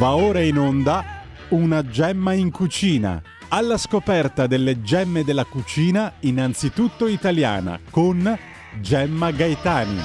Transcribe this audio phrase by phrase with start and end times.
[0.00, 1.04] Va ora in onda
[1.50, 3.20] una gemma in cucina.
[3.48, 8.38] Alla scoperta delle gemme della cucina, innanzitutto italiana, con
[8.80, 9.98] Gemma Gaetani.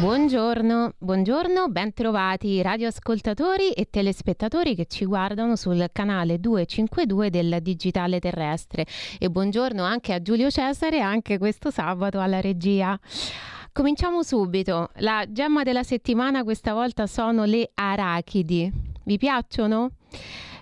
[0.00, 8.84] Buongiorno, buongiorno, bentrovati radioascoltatori e telespettatori che ci guardano sul canale 252 del Digitale Terrestre
[9.20, 12.98] e buongiorno anche a Giulio Cesare anche questo sabato alla regia.
[13.78, 14.90] Cominciamo subito.
[14.96, 18.68] La gemma della settimana questa volta sono le arachidi.
[19.04, 19.92] Vi piacciono?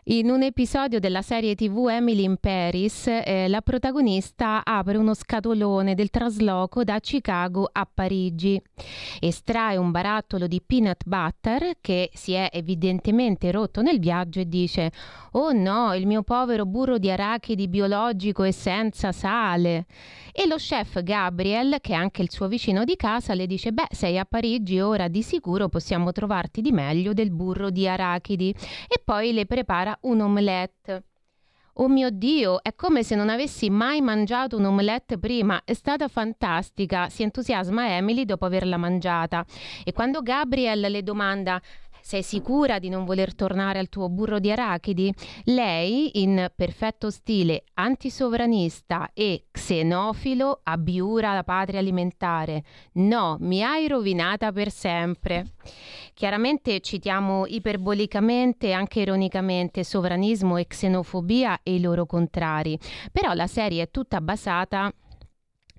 [0.08, 5.96] In un episodio della serie TV Emily in Paris, eh, la protagonista apre uno scatolone
[5.96, 8.62] del trasloco da Chicago a Parigi.
[9.18, 14.92] Estrae un barattolo di peanut butter che si è evidentemente rotto nel viaggio e dice:
[15.32, 19.86] Oh no, il mio povero burro di arachidi biologico e senza sale.
[20.30, 23.88] E lo chef Gabriel, che è anche il suo vicino di casa, le dice: Beh,
[23.90, 28.54] sei a Parigi, ora di sicuro possiamo trovarti di meglio del burro di arachidi.
[28.86, 31.04] E poi le prepara un omelette.
[31.78, 35.60] Oh mio Dio, è come se non avessi mai mangiato un omelette prima.
[35.62, 39.44] È stata fantastica, si entusiasma Emily dopo averla mangiata.
[39.84, 41.60] E quando Gabriel le domanda
[42.06, 45.12] sei sicura di non voler tornare al tuo burro di arachidi?
[45.46, 52.62] Lei, in perfetto stile antisovranista e xenofilo, abbiura la patria alimentare.
[52.92, 55.54] No, mi hai rovinata per sempre.
[56.14, 62.78] Chiaramente citiamo iperbolicamente e anche ironicamente sovranismo e xenofobia e i loro contrari,
[63.10, 64.92] però la serie è tutta basata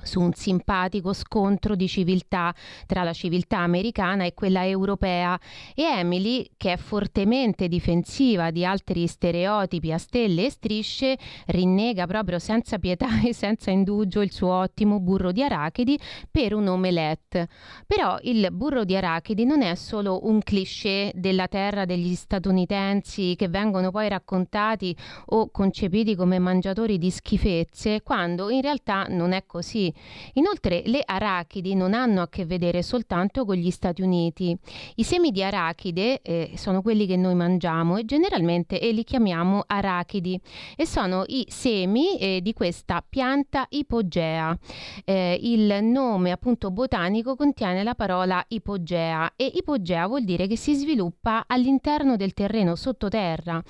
[0.01, 2.53] su un simpatico scontro di civiltà
[2.85, 5.39] tra la civiltà americana e quella europea
[5.75, 12.39] e Emily, che è fortemente difensiva di altri stereotipi a stelle e strisce, rinnega proprio
[12.39, 17.47] senza pietà e senza indugio il suo ottimo burro di arachidi per un omelette.
[17.85, 23.47] Però il burro di arachidi non è solo un cliché della terra degli statunitensi che
[23.47, 24.95] vengono poi raccontati
[25.27, 29.86] o concepiti come mangiatori di schifezze, quando in realtà non è così.
[30.33, 34.55] Inoltre le arachidi non hanno a che vedere soltanto con gli Stati Uniti.
[34.95, 39.63] I semi di arachide eh, sono quelli che noi mangiamo e generalmente eh, li chiamiamo
[39.65, 40.39] arachidi
[40.75, 44.57] e sono i semi eh, di questa pianta ipogea.
[45.03, 50.73] Eh, il nome appunto botanico contiene la parola ipogea e ipogea vuol dire che si
[50.73, 53.61] sviluppa all'interno del terreno sottoterra.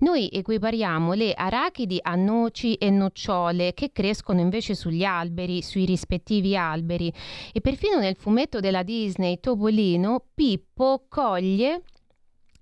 [0.00, 6.56] Noi equipariamo le arachidi a noci e nocciole che crescono invece sugli alberi, sui rispettivi
[6.56, 7.12] alberi
[7.52, 11.82] e perfino nel fumetto della Disney Topolino Pippo coglie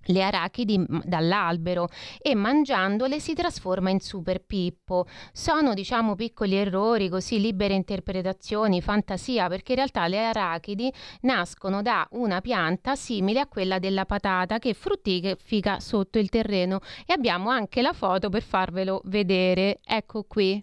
[0.07, 1.89] le arachidi dall'albero
[2.21, 5.07] e mangiandole si trasforma in Super Pippo.
[5.33, 10.93] Sono diciamo piccoli errori, così libere interpretazioni, fantasia, perché in realtà le arachidi
[11.23, 17.13] nascono da una pianta simile a quella della patata che fruttifica sotto il terreno e
[17.13, 19.81] abbiamo anche la foto per farvelo vedere.
[19.85, 20.63] Ecco qui.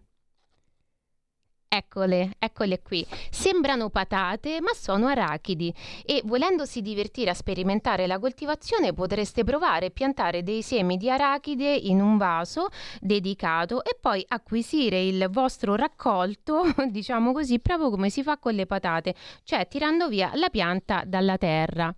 [1.74, 3.08] Eccole, eccole qui.
[3.30, 5.74] Sembrano patate, ma sono arachidi
[6.06, 11.74] e volendosi divertire a sperimentare la coltivazione potreste provare a piantare dei semi di arachide
[11.74, 12.68] in un vaso
[13.00, 18.66] dedicato e poi acquisire il vostro raccolto, diciamo così, proprio come si fa con le
[18.66, 19.16] patate,
[19.46, 21.96] cioè tirando via la pianta dalla terra.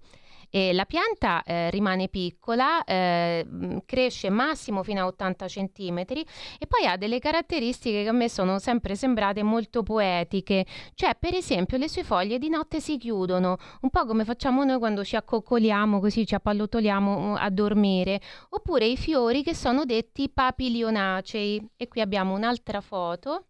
[0.56, 6.86] E la pianta eh, rimane piccola, eh, cresce massimo fino a 80 cm e poi
[6.86, 11.90] ha delle caratteristiche che a me sono sempre sembrate molto poetiche, cioè per esempio le
[11.90, 16.28] sue foglie di notte si chiudono, un po' come facciamo noi quando ci accoccoliamo così
[16.28, 21.70] ci appallottoliamo mm, a dormire, oppure i fiori che sono detti papilionacei.
[21.78, 23.47] E qui abbiamo un'altra foto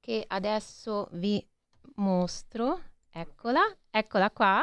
[0.00, 1.46] che adesso vi
[1.96, 3.60] mostro, eccola,
[3.90, 4.62] Eccola qua.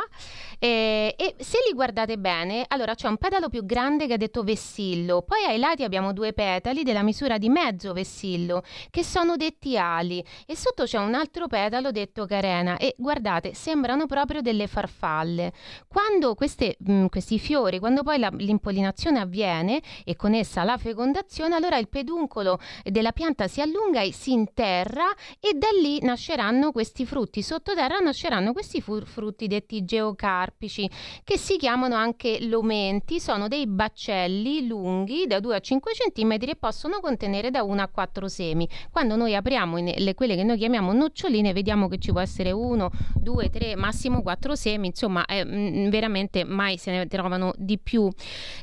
[0.60, 4.44] E, e, se li guardate bene, allora c'è un petalo più grande che ha detto
[4.44, 9.78] vessillo, poi ai lati abbiamo due petali della misura di mezzo vessillo, che sono detti
[9.78, 12.78] ali, e sotto c'è un altro petalo detto carena.
[12.78, 15.54] E guardate, sembrano proprio delle farfalle.
[15.88, 20.78] Quando queste, mh, mm, questi fiori, quando poi la, l'impollinazione avviene e con essa la
[20.78, 25.06] fecondazione, allora il peduncolo della pianta si allunga e si interra,
[25.40, 27.42] e da lì nasceranno questi frutti.
[27.42, 30.90] Sottoterra nasceranno questi frutti frutti detti geocarpici,
[31.24, 36.56] che si chiamano anche lomenti, sono dei baccelli lunghi da 2 a 5 cm e
[36.60, 38.68] possono contenere da 1 a 4 semi.
[38.92, 42.90] Quando noi apriamo le, quelle che noi chiamiamo noccioline, vediamo che ci può essere 1,
[43.22, 45.46] 2, 3, massimo 4 semi, insomma, eh,
[45.90, 48.04] veramente mai se ne trovano di più.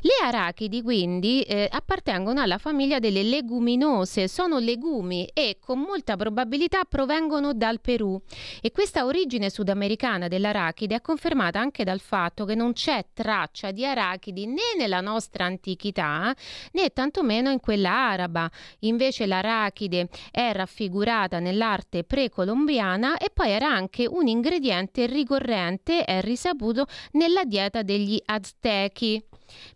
[0.01, 6.83] Le arachidi quindi eh, appartengono alla famiglia delle leguminose, sono legumi e con molta probabilità
[6.83, 8.21] provengono dal Perù
[8.61, 13.71] e questa origine sudamericana delle dell'arachide è confermata anche dal fatto che non c'è traccia
[13.71, 16.35] di arachidi né nella nostra antichità
[16.73, 18.51] né tantomeno in quella araba.
[18.79, 26.85] Invece l'arachide è raffigurata nell'arte precolombiana e poi era anche un ingrediente ricorrente e risaputo
[27.11, 29.23] nella dieta degli aztechi.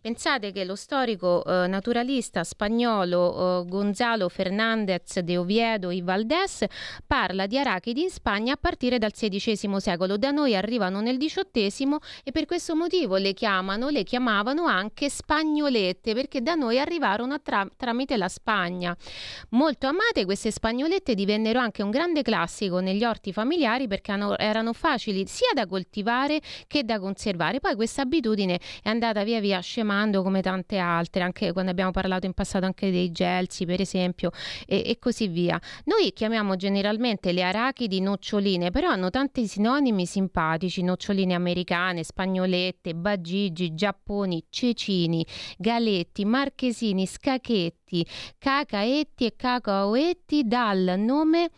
[0.01, 6.65] Pensate che lo storico eh, naturalista spagnolo eh, Gonzalo Fernández de Oviedo y Valdés
[7.05, 10.17] parla di arachidi in Spagna a partire dal XVI secolo.
[10.17, 16.13] Da noi arrivano nel XVIII e per questo motivo le chiamano, le chiamavano anche spagnolette
[16.13, 18.95] perché da noi arrivarono tra- tramite la Spagna.
[19.49, 24.73] Molto amate queste spagnolette divennero anche un grande classico negli orti familiari perché hanno, erano
[24.73, 27.59] facili sia da coltivare che da conservare.
[27.59, 32.25] Poi questa abitudine è andata via via scemando come tante altre, anche quando abbiamo parlato
[32.25, 34.31] in passato anche dei gelsi, per esempio,
[34.65, 35.59] e, e così via.
[35.85, 43.73] Noi chiamiamo generalmente le arachidi noccioline, però hanno tanti sinonimi simpatici, noccioline americane, spagnolette, bagigi,
[43.73, 45.25] giapponi, cecini,
[45.57, 48.05] galetti, marchesini, scacchetti,
[48.37, 51.49] cacaetti e cacaoetti dal nome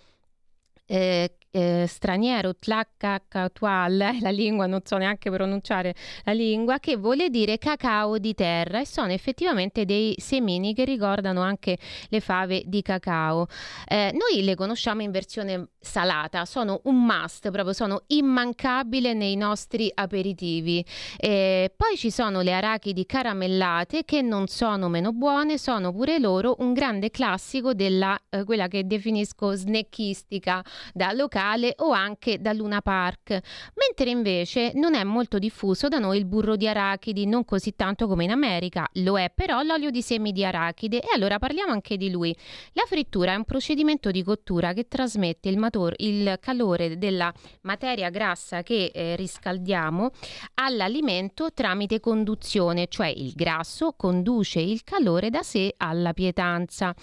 [0.88, 7.57] eh, eh, straniero, tlakakatual, la lingua, non so neanche pronunciare la lingua, che vuole dire
[7.57, 11.78] cacao di terra e sono effettivamente dei semini che ricordano anche
[12.10, 13.48] le fave di cacao.
[13.88, 19.92] Eh, noi le conosciamo in versione salata, sono un must, proprio sono immancabile nei nostri
[19.94, 20.86] aperitivi.
[21.18, 26.57] Eh, poi ci sono le arachidi caramellate che non sono meno buone, sono pure loro
[26.60, 30.63] un grande classico della eh, quella che definisco snackistica
[30.94, 33.39] da locale locale o anche da Luna Park,
[33.75, 38.07] mentre invece non è molto diffuso da noi il burro di arachidi, non così tanto
[38.07, 41.95] come in America, lo è però l'olio di semi di arachide e allora parliamo anche
[41.95, 42.36] di lui.
[42.74, 48.09] La frittura è un procedimento di cottura che trasmette il, mator- il calore della materia
[48.09, 50.12] grassa che eh, riscaldiamo
[50.56, 56.94] all'alimento tramite conduzione, cioè il grasso conduce il calore da sé alla pietanza.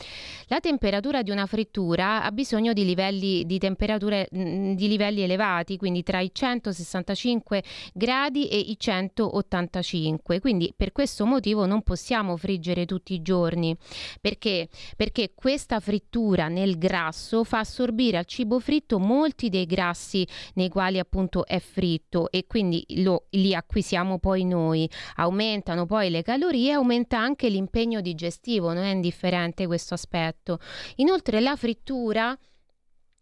[0.46, 3.58] La temperatura di una frittura ha bisogno di livelli di
[4.30, 7.62] di livelli elevati, quindi tra i 165
[7.92, 10.40] gradi e i 185.
[10.40, 13.76] Quindi per questo motivo non possiamo friggere tutti i giorni.
[14.20, 14.68] Perché?
[14.96, 20.98] Perché questa frittura nel grasso fa assorbire al cibo fritto molti dei grassi nei quali
[20.98, 24.88] appunto è fritto e quindi lo, li acquisiamo poi noi.
[25.16, 30.58] Aumentano poi le calorie, aumenta anche l'impegno digestivo, non è indifferente questo aspetto.
[30.96, 32.36] Inoltre la frittura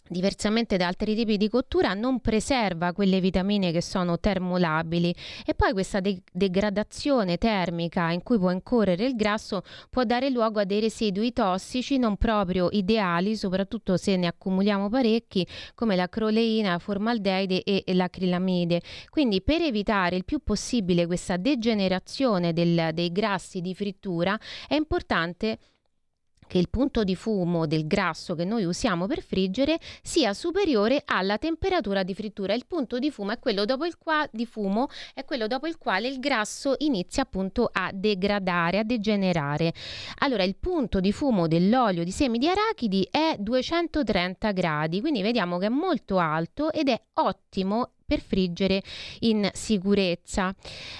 [0.06, 5.14] diversamente da altri tipi di cottura, non preserva quelle vitamine che sono termolabili
[5.46, 10.60] e poi questa de- degradazione termica in cui può incorrere il grasso può dare luogo
[10.60, 16.72] a dei residui tossici non proprio ideali, soprattutto se ne accumuliamo parecchi, come la croleina,
[16.72, 18.82] la formaldeide e, l'acrilamide.
[19.08, 25.58] Quindi per evitare il più possibile questa degenerazione del, dei grassi di frittura è importante
[26.54, 31.36] che il punto di fumo del grasso che noi usiamo per friggere sia superiore alla
[31.36, 32.54] temperatura di frittura.
[32.54, 36.06] Il punto di fumo è quello dopo il, qua, fumo è quello dopo il quale
[36.06, 39.74] il grasso inizia appunto a degradare, a degenerare.
[40.18, 45.58] Allora il punto di fumo dell'olio di semi di arachidi è 230 gradi, quindi vediamo
[45.58, 48.82] che è molto alto ed è ottimo per friggere
[49.20, 50.54] in sicurezza.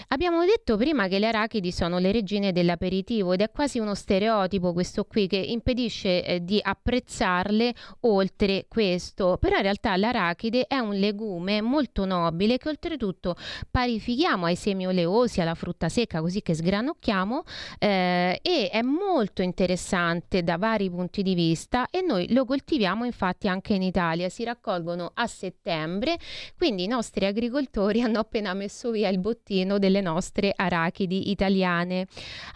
[0.08, 4.72] Abbiamo detto prima che le arachidi sono le regine dell'aperitivo ed è quasi uno stereotipo
[4.72, 10.94] questo qui che impedisce eh, di apprezzarle oltre questo, però in realtà l'arachide è un
[10.94, 13.36] legume molto nobile che oltretutto
[13.70, 17.42] parifichiamo ai semi oleosi, alla frutta secca così che sgranocchiamo
[17.78, 23.46] eh, e è molto interessante da vari punti di vista e noi lo coltiviamo infatti
[23.46, 26.18] anche in Italia, si raccolgono a settembre,
[26.56, 32.06] quindi nostri agricoltori hanno appena messo via il bottino delle nostre arachidi italiane.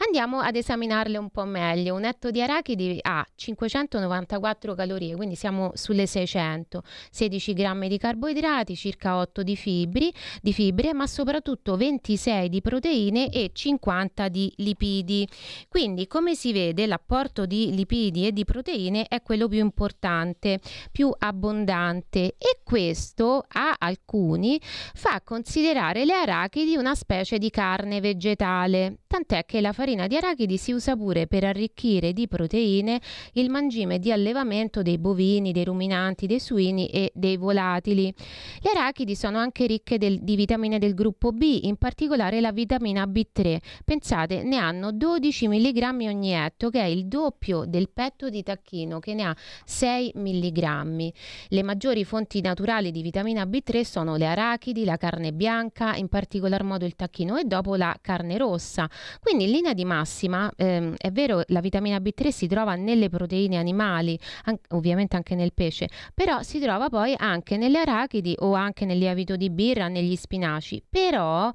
[0.06, 1.94] Andiamo ad esaminarle un po' meglio.
[1.94, 8.76] Un etto di arachidi ha 594 calorie, quindi siamo sulle 600, 16 grammi di carboidrati,
[8.76, 15.28] circa 8 di, fibri, di fibre, ma soprattutto 26 di proteine e 50 di lipidi.
[15.68, 20.60] Quindi, come si vede, l'apporto di lipidi e di proteine è quello più importante,
[20.92, 28.00] più abbondante e questo ha alcuni alcuni fa considerare le arachidi una specie di carne
[28.00, 33.00] vegetale tant'è che la farina di arachidi si usa pure per arricchire di proteine
[33.32, 38.14] il mangime di allevamento dei bovini, dei ruminanti, dei suini e dei volatili.
[38.60, 43.04] Le arachidi sono anche ricche del, di vitamine del gruppo B, in particolare la vitamina
[43.04, 43.56] B3.
[43.84, 48.98] Pensate, ne hanno 12 mg ogni etto, che è il doppio del petto di tacchino,
[48.98, 51.12] che ne ha 6 mg.
[51.48, 56.62] Le maggiori fonti naturali di vitamina B3 sono le arachidi, la carne bianca, in particolar
[56.62, 58.86] modo il tacchino e dopo la carne rossa.
[59.20, 63.56] Quindi in linea di massima ehm, è vero la vitamina B3 si trova nelle proteine
[63.56, 68.84] animali, an- ovviamente anche nel pesce, però si trova poi anche nelle arachidi o anche
[68.84, 70.82] nel lievito di birra, negli spinaci.
[70.88, 71.50] Però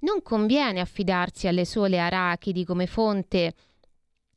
[0.00, 3.54] non conviene affidarsi alle sole arachidi come fonte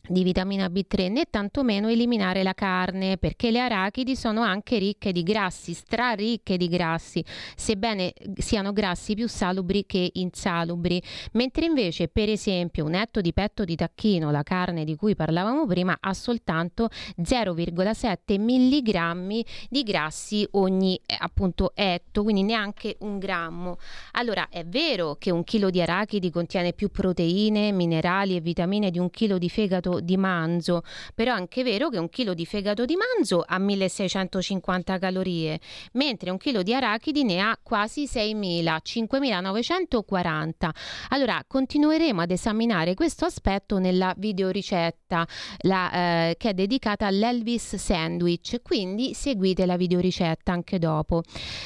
[0.09, 5.23] di vitamina B3 né tantomeno eliminare la carne perché le arachidi sono anche ricche di
[5.23, 7.23] grassi, straricche di grassi,
[7.55, 11.01] sebbene siano grassi più salubri che insalubri,
[11.33, 15.65] mentre invece per esempio un etto di petto di tacchino, la carne di cui parlavamo
[15.67, 16.89] prima, ha soltanto
[17.21, 23.77] 0,7 mg di grassi ogni eh, appunto etto, quindi neanche un grammo.
[24.13, 28.99] Allora è vero che un chilo di arachidi contiene più proteine, minerali e vitamine di
[28.99, 32.85] un chilo di fegato di manzo, però è anche vero che un chilo di fegato
[32.85, 35.59] di manzo ha 1650 calorie,
[35.93, 40.73] mentre un chilo di arachidi ne ha quasi 6000, 5940.
[41.09, 45.27] Allora continueremo ad esaminare questo aspetto nella videoricetta
[45.59, 51.23] la, eh, che è dedicata all'Elvis Sandwich, quindi seguite la videoricetta anche dopo.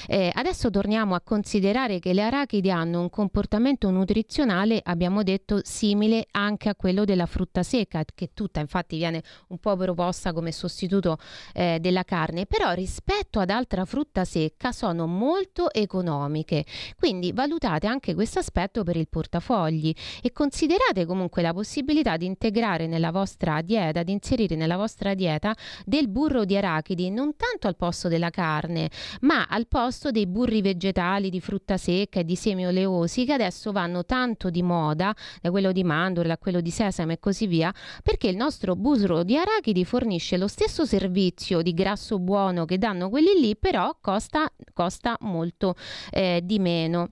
[0.08, 6.28] Eh, adesso torniamo a considerare che le arachidi hanno un comportamento nutrizionale, abbiamo detto, simile
[6.32, 11.18] anche a quello della frutta secca, che tutta infatti viene un po' proposta come sostituto
[11.54, 16.66] eh, della carne, però rispetto ad altra frutta secca sono molto economiche.
[16.98, 22.88] Quindi valutate anche questo aspetto per il portafogli e considerate comunque la possibilità di integrare
[22.88, 27.76] nella vostra dieta, di inserire nella vostra dieta del burro di arachidi non tanto al
[27.76, 28.90] posto della carne,
[29.22, 33.72] ma al posto dei burri vegetali di frutta secca e di semi oleosi che adesso
[33.72, 37.74] vanno tanto di moda, da quello di mandorla a quello di sesame e così via,
[38.04, 43.10] perché il nostro burro di arachidi fornisce lo stesso servizio di grasso buono che danno
[43.10, 45.76] quelli lì, però costa, costa molto
[46.12, 47.10] eh, di meno.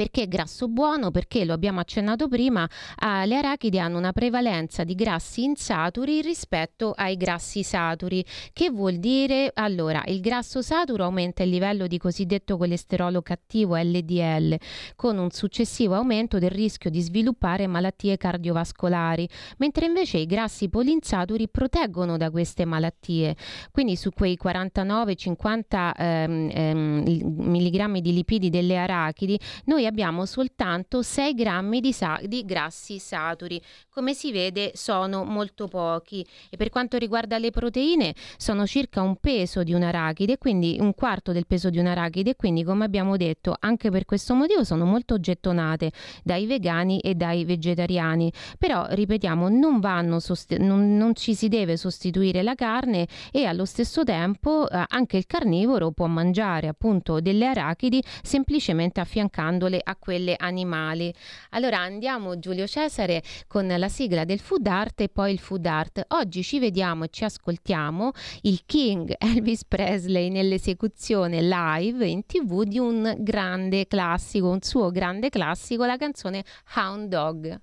[0.00, 1.10] Perché grasso buono?
[1.10, 6.94] Perché lo abbiamo accennato prima, eh, le arachidi hanno una prevalenza di grassi insaturi rispetto
[6.96, 8.24] ai grassi saturi.
[8.54, 9.50] Che vuol dire?
[9.52, 14.56] Allora, il grasso saturo aumenta il livello di cosiddetto colesterolo cattivo LDL,
[14.96, 19.28] con un successivo aumento del rischio di sviluppare malattie cardiovascolari,
[19.58, 23.36] mentre invece i grassi polinsaturi proteggono da queste malattie.
[23.70, 27.02] Quindi su quei 49-50 ehm, ehm,
[27.36, 33.60] milligrammi di lipidi delle arachidi, noi abbiamo soltanto 6 grammi di, sa- di grassi saturi.
[33.90, 39.16] Come si vede sono molto pochi e per quanto riguarda le proteine sono circa un
[39.16, 43.16] peso di un arachide, quindi un quarto del peso di un arachide, quindi come abbiamo
[43.16, 45.90] detto anche per questo motivo sono molto gettonate
[46.22, 48.32] dai vegani e dai vegetariani.
[48.58, 54.04] Però ripetiamo non, sost- non, non ci si deve sostituire la carne e allo stesso
[54.04, 61.12] tempo eh, anche il carnivoro può mangiare appunto delle arachidi semplicemente affiancandole a quelle animali.
[61.50, 66.04] Allora andiamo Giulio Cesare con la sigla del food art e poi il food art.
[66.08, 72.78] Oggi ci vediamo e ci ascoltiamo il King Elvis Presley nell'esecuzione live in tv di
[72.78, 76.44] un grande classico, un suo grande classico, la canzone
[76.74, 77.60] Hound Dog.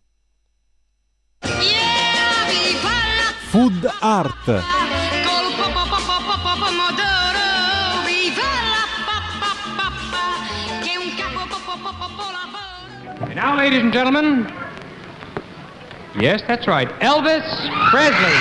[3.49, 4.95] Food art.
[6.99, 7.26] And
[13.37, 14.51] now, ladies and gentlemen,
[16.17, 17.45] yes, that's right, Elvis
[17.91, 18.33] Presley.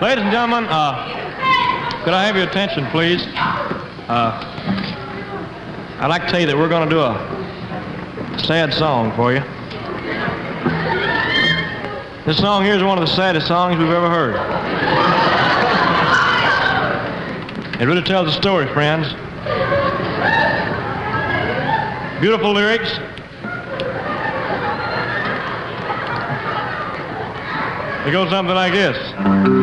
[0.00, 3.20] Ladies and gentlemen, uh, could I have your attention, please?
[4.08, 4.40] Uh,
[6.00, 9.42] I'd like to tell you that we're going to do a sad song for you.
[12.24, 14.36] This song here is one of the saddest songs we've ever heard.
[17.80, 19.08] It really tells a story, friends.
[22.20, 22.92] Beautiful lyrics.
[28.06, 29.61] It goes something like this.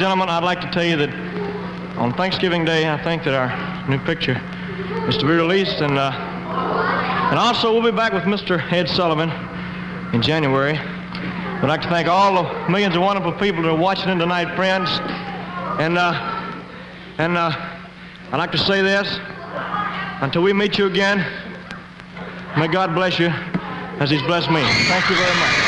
[0.00, 1.10] Gentlemen, I'd like to tell you that
[1.98, 4.40] on Thanksgiving Day, I think that our new picture
[5.06, 6.10] is to be released, and uh,
[7.30, 8.60] and also we'll be back with Mr.
[8.72, 9.28] Ed Sullivan
[10.14, 10.78] in January.
[10.78, 14.56] I'd like to thank all the millions of wonderful people that are watching in tonight,
[14.56, 14.88] friends,
[15.78, 16.14] and uh,
[17.18, 17.52] and uh,
[18.32, 19.18] I'd like to say this:
[20.22, 21.18] until we meet you again,
[22.56, 23.28] may God bless you
[24.00, 24.62] as He's blessed me.
[24.62, 25.59] Thank you very much.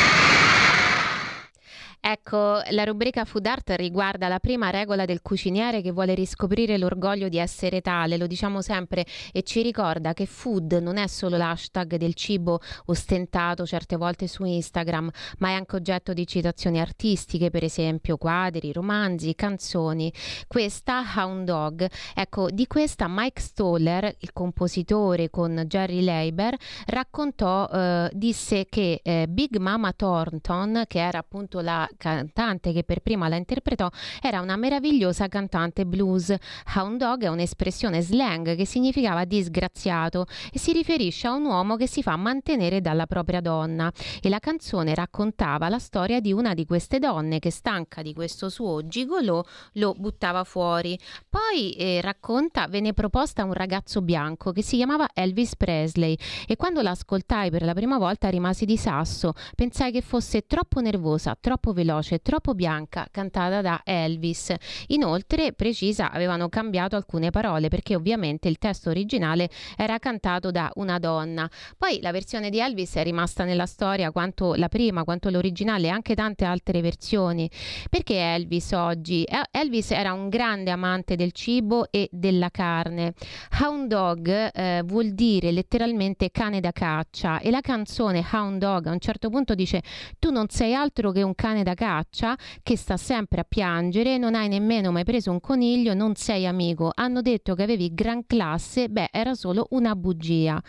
[2.71, 7.37] La rubrica Food Art riguarda la prima regola del cuciniere che vuole riscoprire l'orgoglio di
[7.37, 12.13] essere tale, lo diciamo sempre, e ci ricorda che food non è solo l'hashtag del
[12.13, 18.17] cibo ostentato certe volte su Instagram, ma è anche oggetto di citazioni artistiche, per esempio
[18.17, 20.11] quadri, romanzi, canzoni.
[20.47, 28.09] Questa Hound Dog, ecco, di questa Mike Stoller, il compositore con Jerry Leiber, raccontò, eh,
[28.13, 33.35] disse che eh, Big Mama Thornton, che era appunto la cantante che per prima la
[33.35, 33.89] interpretò
[34.21, 36.35] era una meravigliosa cantante blues.
[36.75, 41.87] Hound dog è un'espressione slang che significava disgraziato e si riferisce a un uomo che
[41.87, 43.91] si fa mantenere dalla propria donna.
[44.21, 48.49] E la canzone raccontava la storia di una di queste donne che stanca di questo
[48.49, 50.97] suo gigolò lo buttava fuori.
[51.29, 56.81] Poi eh, racconta venne proposta un ragazzo bianco che si chiamava Elvis Presley e quando
[56.81, 59.33] l'ascoltai per la prima volta rimasi di sasso.
[59.55, 64.53] Pensai che fosse troppo nervosa, troppo veloce veloce, troppo bianca, cantata da Elvis.
[64.87, 70.99] Inoltre, precisa, avevano cambiato alcune parole perché ovviamente il testo originale era cantato da una
[70.99, 71.49] donna.
[71.77, 75.89] Poi la versione di Elvis è rimasta nella storia quanto la prima, quanto l'originale e
[75.89, 77.49] anche tante altre versioni.
[77.89, 79.25] Perché Elvis oggi?
[79.49, 83.13] Elvis era un grande amante del cibo e della carne.
[83.61, 88.91] Hound Dog eh, vuol dire letteralmente cane da caccia e la canzone Hound Dog a
[88.91, 89.81] un certo punto dice
[90.19, 94.35] tu non sei altro che un cane da caccia che sta sempre a piangere, non
[94.35, 96.91] hai nemmeno mai preso un coniglio, non sei amico.
[96.93, 100.61] Hanno detto che avevi gran classe, beh, era solo una bugia.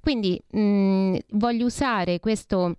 [0.00, 2.76] Quindi mh, mm, voglio usare questo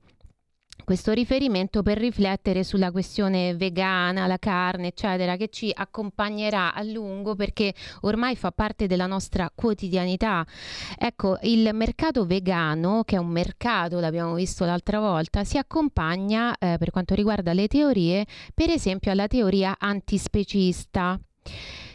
[0.89, 7.35] questo riferimento per riflettere sulla questione vegana, la carne, eccetera, che ci accompagnerà a lungo
[7.35, 10.43] perché ormai fa parte della nostra quotidianità.
[10.97, 16.77] Ecco, il mercato vegano, che è un mercato, l'abbiamo visto l'altra volta, si accompagna eh,
[16.79, 18.25] per quanto riguarda le teorie,
[18.55, 21.19] per esempio alla teoria antispecista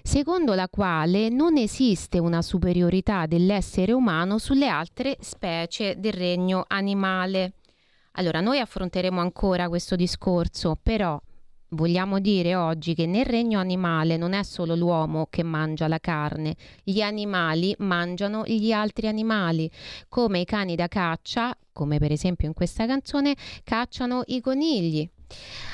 [0.07, 7.55] secondo la quale non esiste una superiorità dell'essere umano sulle altre specie del regno animale.
[8.16, 11.20] Allora, noi affronteremo ancora questo discorso, però
[11.70, 16.55] vogliamo dire oggi che nel regno animale non è solo l'uomo che mangia la carne,
[16.85, 19.68] gli animali mangiano gli altri animali,
[20.09, 25.11] come i cani da caccia, come per esempio in questa canzone, cacciano i conigli.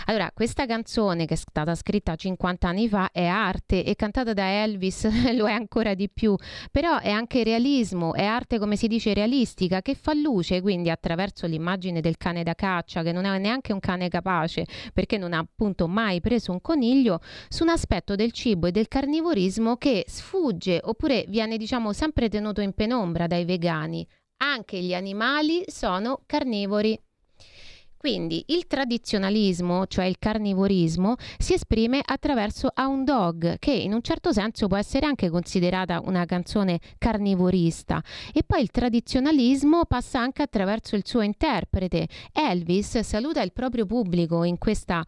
[0.07, 4.63] Allora, questa canzone che è stata scritta 50 anni fa è arte e cantata da
[4.63, 6.35] Elvis lo è ancora di più,
[6.71, 11.47] però è anche realismo, è arte come si dice realistica che fa luce quindi attraverso
[11.47, 15.39] l'immagine del cane da caccia che non è neanche un cane capace perché non ha
[15.39, 20.81] appunto mai preso un coniglio su un aspetto del cibo e del carnivorismo che sfugge
[20.83, 24.07] oppure viene diciamo sempre tenuto in penombra dai vegani.
[24.43, 26.99] Anche gli animali sono carnivori.
[28.01, 34.33] Quindi il tradizionalismo, cioè il carnivorismo, si esprime attraverso Hound Dog, che in un certo
[34.33, 38.03] senso può essere anche considerata una canzone carnivorista.
[38.33, 42.09] E poi il tradizionalismo passa anche attraverso il suo interprete.
[42.33, 45.05] Elvis saluta il proprio pubblico in questa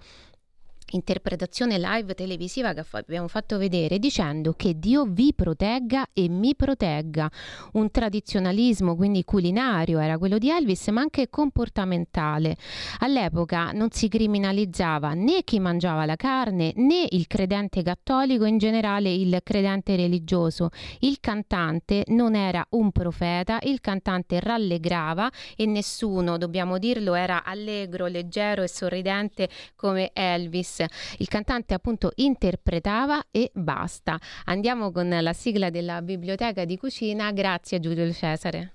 [0.93, 7.31] interpretazione live televisiva che abbiamo fatto vedere dicendo che Dio vi protegga e mi protegga.
[7.73, 12.57] Un tradizionalismo quindi culinario era quello di Elvis ma anche comportamentale.
[13.01, 19.13] All'epoca non si criminalizzava né chi mangiava la carne né il credente cattolico in generale
[19.13, 20.71] il credente religioso.
[21.01, 28.07] Il cantante non era un profeta, il cantante rallegrava e nessuno, dobbiamo dirlo, era allegro,
[28.07, 30.82] leggero e sorridente come Elvis.
[31.19, 34.19] Il cantante appunto interpretava e basta.
[34.45, 37.33] Andiamo con la sigla della biblioteca di cucina.
[37.33, 38.75] Grazie a Giulio Cesare.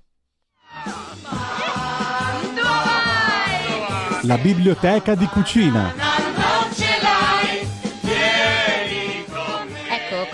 [4.24, 6.07] La biblioteca di cucina.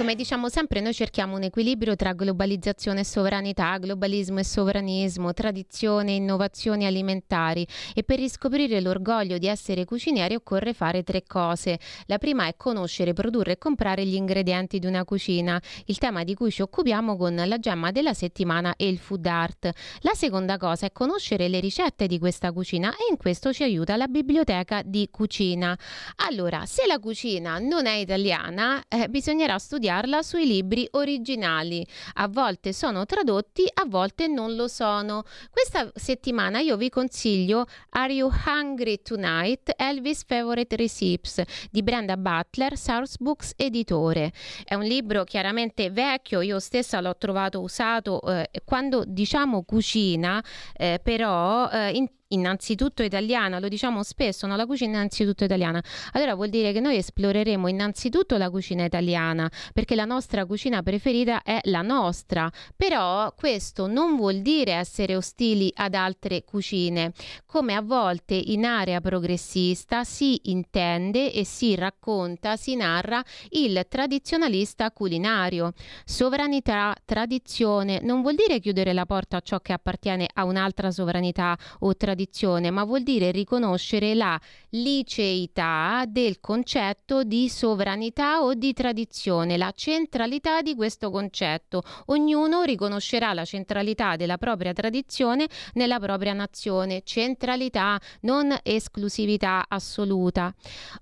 [0.03, 6.11] Come diciamo sempre, noi cerchiamo un equilibrio tra globalizzazione e sovranità, globalismo e sovranismo, tradizione
[6.11, 11.79] e innovazioni alimentari e per riscoprire l'orgoglio di essere cucinieri occorre fare tre cose.
[12.07, 16.33] La prima è conoscere, produrre e comprare gli ingredienti di una cucina, il tema di
[16.33, 19.71] cui ci occupiamo con la gemma della settimana e il food art.
[20.01, 23.95] La seconda cosa è conoscere le ricette di questa cucina e in questo ci aiuta
[23.95, 25.79] la biblioteca di cucina.
[26.27, 29.57] Allora, se la cucina non è italiana, eh, bisognerà
[29.93, 31.85] studiarla sui libri originali.
[32.15, 35.23] A volte sono tradotti, a volte non lo sono.
[35.51, 39.73] Questa settimana io vi consiglio Are You Hungry Tonight?
[39.77, 44.31] Elvis Favorite Recipes di Brenda Butler, Source Books editore.
[44.63, 50.43] È un libro chiaramente vecchio, io stessa l'ho trovato usato eh, quando diciamo cucina,
[50.75, 54.55] eh, però eh, in innanzitutto italiana, lo diciamo spesso, no?
[54.55, 55.81] la cucina innanzitutto italiana.
[56.13, 61.41] Allora vuol dire che noi esploreremo innanzitutto la cucina italiana, perché la nostra cucina preferita
[61.43, 67.13] è la nostra, però questo non vuol dire essere ostili ad altre cucine,
[67.45, 74.91] come a volte in area progressista si intende e si racconta, si narra il tradizionalista
[74.91, 75.73] culinario.
[76.03, 81.57] Sovranità, tradizione non vuol dire chiudere la porta a ciò che appartiene a un'altra sovranità
[81.79, 88.73] o tradizione tradizione, ma vuol dire riconoscere la liceità del concetto di sovranità o di
[88.73, 91.83] tradizione, la centralità di questo concetto.
[92.07, 100.53] Ognuno riconoscerà la centralità della propria tradizione nella propria nazione, centralità, non esclusività assoluta.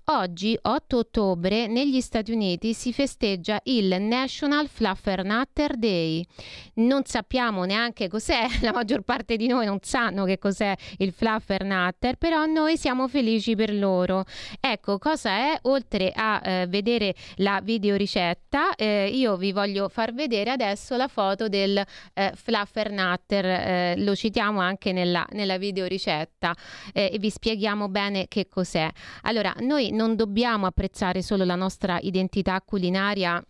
[0.06, 6.26] Oggi, 8 ottobre, negli Stati Uniti si festeggia il National Fluffernutter Day.
[6.74, 11.14] Non sappiamo neanche cos'è, la maggior parte di noi non sanno che cos'è il il
[11.14, 14.24] fluffer natter, però noi siamo felici per loro.
[14.58, 15.58] Ecco, cosa è?
[15.62, 21.48] Oltre a eh, vedere la videoricetta, eh, io vi voglio far vedere adesso la foto
[21.48, 21.80] del
[22.14, 26.54] eh, fluffer natter, eh, lo citiamo anche nella, nella videoricetta
[26.92, 28.90] eh, e vi spieghiamo bene che cos'è.
[29.22, 33.42] Allora, noi non dobbiamo apprezzare solo la nostra identità culinaria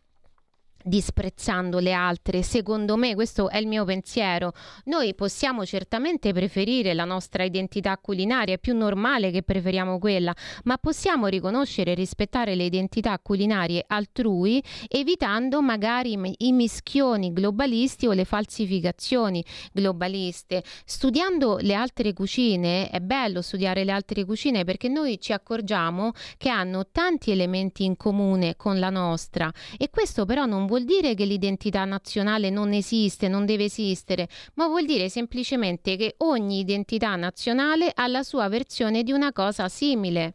[0.85, 2.43] disprezzando le altre.
[2.43, 4.53] Secondo me, questo è il mio pensiero.
[4.85, 10.79] Noi possiamo certamente preferire la nostra identità culinaria, è più normale che preferiamo quella, ma
[10.79, 18.25] possiamo riconoscere e rispettare le identità culinarie altrui, evitando magari i mischioni globalisti o le
[18.25, 20.63] falsificazioni globaliste.
[20.85, 26.49] Studiando le altre cucine, è bello studiare le altre cucine perché noi ci accorgiamo che
[26.49, 31.25] hanno tanti elementi in comune con la nostra e questo però non vuol dire che
[31.25, 37.93] l'identità nazionale non esiste, non deve esistere, ma vuol dire semplicemente che ogni identità nazionale
[37.95, 40.35] ha la sua versione di una cosa simile.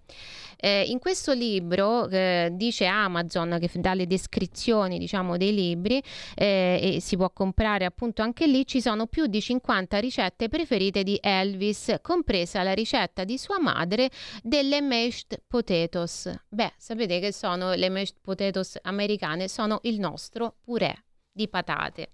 [0.58, 6.02] Eh, in questo libro eh, dice Amazon che dà le descrizioni diciamo, dei libri
[6.36, 11.04] eh, e si può comprare appunto anche lì ci sono più di 50 ricette preferite
[11.04, 14.10] di Elvis compresa la ricetta di sua madre
[14.42, 16.34] delle mashed potatoes.
[16.50, 20.94] Beh sapete che sono le mashed potatoes americane sono il nostro purè
[21.32, 22.14] di patate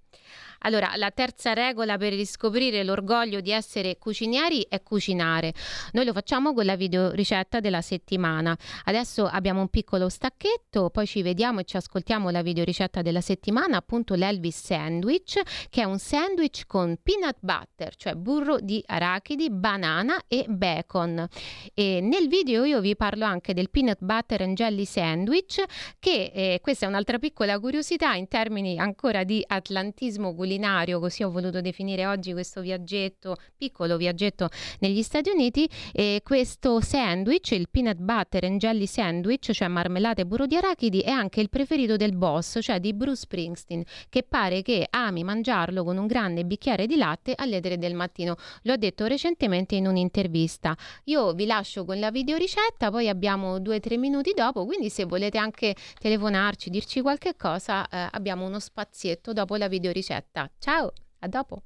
[0.64, 5.54] allora, la terza regola per riscoprire l'orgoglio di essere cucinieri è cucinare.
[5.92, 8.58] Noi lo facciamo con la videoricetta della settimana.
[8.86, 13.76] Adesso abbiamo un piccolo stacchetto, poi ci vediamo e ci ascoltiamo la videoricetta della settimana,
[13.76, 20.22] appunto l'Elvis Sandwich, che è un sandwich con peanut butter, cioè burro di arachidi, banana
[20.30, 21.28] e bacon.
[21.74, 25.62] E nel video io vi parlo anche del peanut butter and jelly sandwich,
[26.00, 31.24] che eh, questa è un'altra piccola curiosità in termini ancora di atlantismo culinario culinario, così
[31.24, 37.68] ho voluto definire oggi questo viaggetto, piccolo viaggetto negli Stati Uniti, e questo sandwich, il
[37.70, 41.96] peanut butter and jelly sandwich, cioè marmellata e burro di arachidi, è anche il preferito
[41.96, 46.86] del boss, cioè di Bruce Springsteen, che pare che ami mangiarlo con un grande bicchiere
[46.86, 48.36] di latte alle 3 del mattino.
[48.64, 50.76] L'ho detto recentemente in un'intervista.
[51.06, 55.06] Io vi lascio con la videoricetta, poi abbiamo due o tre minuti dopo, quindi se
[55.06, 60.43] volete anche telefonarci, dirci qualche cosa, eh, abbiamo uno spazietto dopo la videoricetta.
[60.60, 61.64] Ciao, a dopo.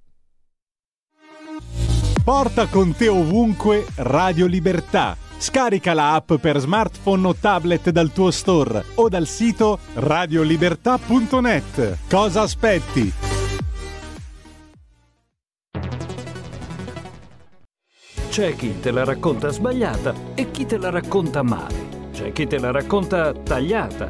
[2.23, 5.15] Porta con te ovunque Radio Libertà.
[5.37, 11.99] Scarica la app per smartphone o tablet dal tuo store o dal sito radiolibertà.net.
[12.09, 13.13] Cosa aspetti?
[18.29, 22.09] C'è chi te la racconta sbagliata e chi te la racconta male.
[22.11, 24.09] C'è chi te la racconta tagliata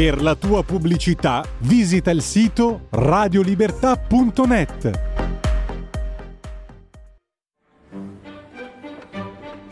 [0.00, 4.90] Per la tua pubblicità visita il sito radiolibertà.net.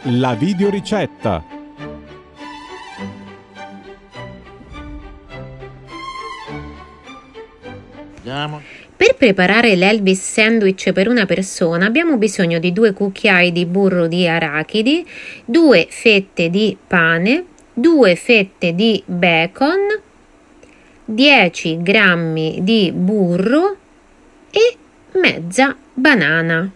[0.03, 1.43] La videoricetta.
[8.17, 8.61] Andiamo.
[8.95, 14.29] Per preparare l'Elvis sandwich per una persona abbiamo bisogno di due cucchiai di burro di
[14.29, 15.09] arachidi,
[15.47, 20.07] due fette di pane, due fette di bacon,
[21.11, 23.77] 10 g di burro
[24.51, 24.77] e
[25.19, 26.71] mezza banana.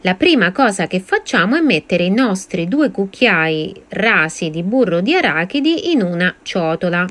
[0.00, 5.14] La prima cosa che facciamo è mettere i nostri due cucchiai rasi di burro di
[5.14, 7.06] arachidi in una ciotola.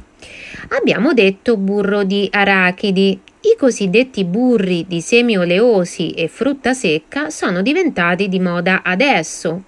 [0.67, 3.17] Abbiamo detto burro di arachidi.
[3.39, 9.63] I cosiddetti burri di semi oleosi e frutta secca sono diventati di moda adesso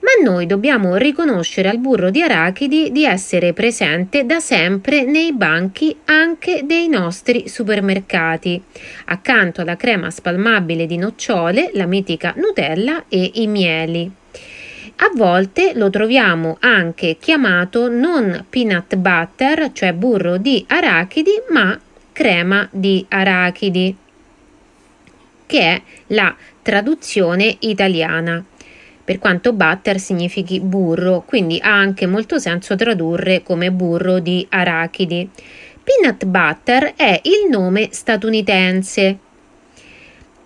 [0.00, 5.96] ma noi dobbiamo riconoscere al burro di arachidi di essere presente da sempre nei banchi
[6.06, 8.62] anche dei nostri supermercati,
[9.06, 14.10] accanto alla crema spalmabile di nocciole, la mitica Nutella e i mieli.
[15.02, 21.78] A volte lo troviamo anche chiamato non peanut butter, cioè burro di arachidi, ma
[22.12, 23.96] crema di arachidi,
[25.46, 28.44] che è la traduzione italiana
[29.10, 35.28] per quanto butter significhi burro, quindi ha anche molto senso tradurre come burro di arachidi.
[35.82, 39.18] Peanut butter è il nome statunitense.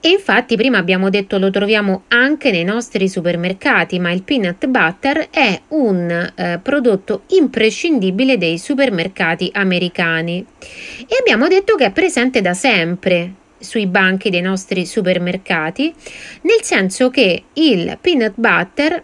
[0.00, 5.28] E infatti prima abbiamo detto lo troviamo anche nei nostri supermercati, ma il peanut butter
[5.28, 10.42] è un eh, prodotto imprescindibile dei supermercati americani.
[11.00, 15.94] E abbiamo detto che è presente da sempre, sui banchi dei nostri supermercati,
[16.42, 19.02] nel senso che il peanut butter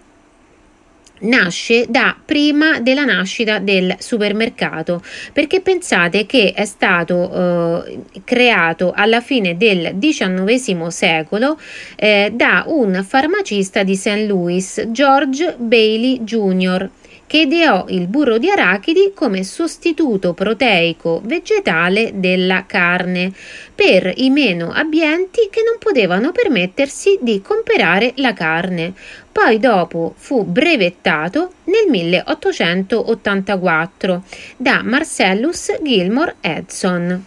[1.20, 9.20] nasce da prima della nascita del supermercato perché pensate che è stato eh, creato alla
[9.20, 11.58] fine del XIX secolo
[11.96, 14.24] eh, da un farmacista di St.
[14.26, 16.88] Louis George Bailey Jr
[17.30, 23.30] che ideò il burro di arachidi come sostituto proteico vegetale della carne
[23.72, 28.94] per i meno abbienti che non potevano permettersi di comprare la carne.
[29.30, 34.24] Poi dopo fu brevettato nel 1884
[34.56, 37.24] da Marcellus Gilmore Edson.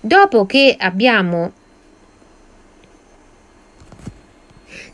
[0.00, 1.52] Dopo che abbiamo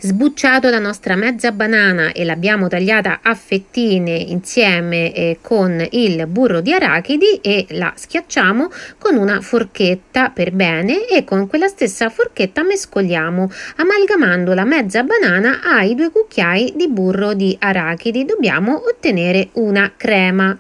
[0.01, 6.61] sbucciato la nostra mezza banana e l'abbiamo tagliata a fettine insieme eh, con il burro
[6.61, 12.63] di arachidi e la schiacciamo con una forchetta per bene e con quella stessa forchetta
[12.63, 18.25] mescoliamo amalgamando la mezza banana ai due cucchiai di burro di arachidi.
[18.25, 20.57] Dobbiamo ottenere una crema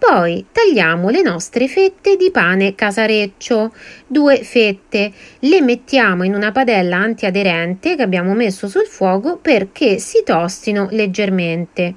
[0.00, 3.74] poi tagliamo le nostre fette di pane casareccio,
[4.06, 10.22] due fette, le mettiamo in una padella antiaderente che abbiamo messo sul fuoco perché si
[10.24, 11.96] tostino leggermente.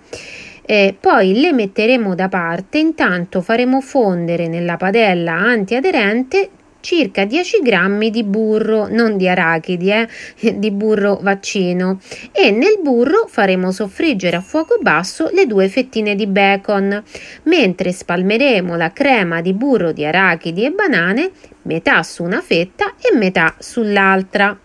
[0.65, 6.49] Eh, poi le metteremo da parte, intanto faremo fondere nella padella antiaderente
[6.83, 10.07] circa 10 grammi di burro, non di arachidi, eh,
[10.59, 11.99] di burro vaccino
[12.33, 17.01] e nel burro faremo soffriggere a fuoco basso le due fettine di bacon,
[17.43, 21.31] mentre spalmeremo la crema di burro di arachidi e banane
[21.63, 24.59] metà su una fetta e metà sull'altra.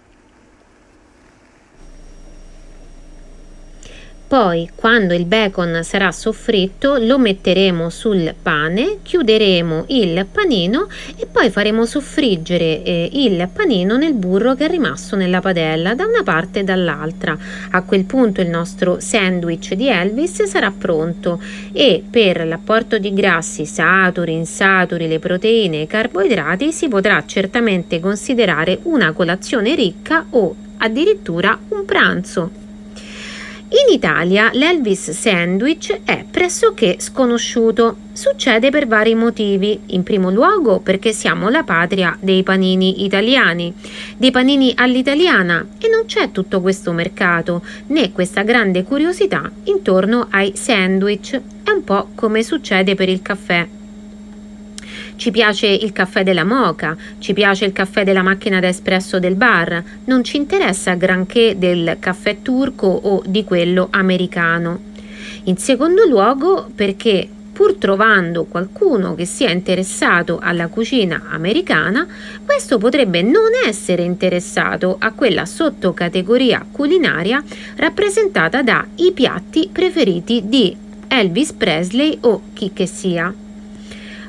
[4.29, 10.87] Poi, quando il bacon sarà soffritto, lo metteremo sul pane, chiuderemo il panino
[11.17, 16.05] e poi faremo soffriggere eh, il panino nel burro che è rimasto nella padella da
[16.05, 17.35] una parte e dall'altra.
[17.71, 21.41] A quel punto il nostro sandwich di Elvis sarà pronto
[21.73, 27.99] e per l'apporto di grassi saturi, insaturi, le proteine e i carboidrati si potrà certamente
[27.99, 32.68] considerare una colazione ricca o addirittura un pranzo.
[33.71, 37.97] In Italia l'Elvis sandwich è pressoché sconosciuto.
[38.15, 39.79] Succede per vari motivi.
[39.89, 43.75] In primo luogo perché siamo la patria dei panini italiani,
[44.17, 50.53] dei panini all'italiana e non c'è tutto questo mercato né questa grande curiosità intorno ai
[50.57, 51.39] sandwich.
[51.63, 53.78] È un po' come succede per il caffè.
[55.19, 59.35] Ci piace il caffè della moca, ci piace il caffè della macchina da espresso del
[59.35, 64.79] bar, non ci interessa granché del caffè turco o di quello americano.
[65.43, 72.07] In secondo luogo perché pur trovando qualcuno che sia interessato alla cucina americana,
[72.45, 77.43] questo potrebbe non essere interessato a quella sottocategoria culinaria
[77.75, 80.77] rappresentata da i piatti preferiti di
[81.09, 83.35] Elvis Presley o chi che sia.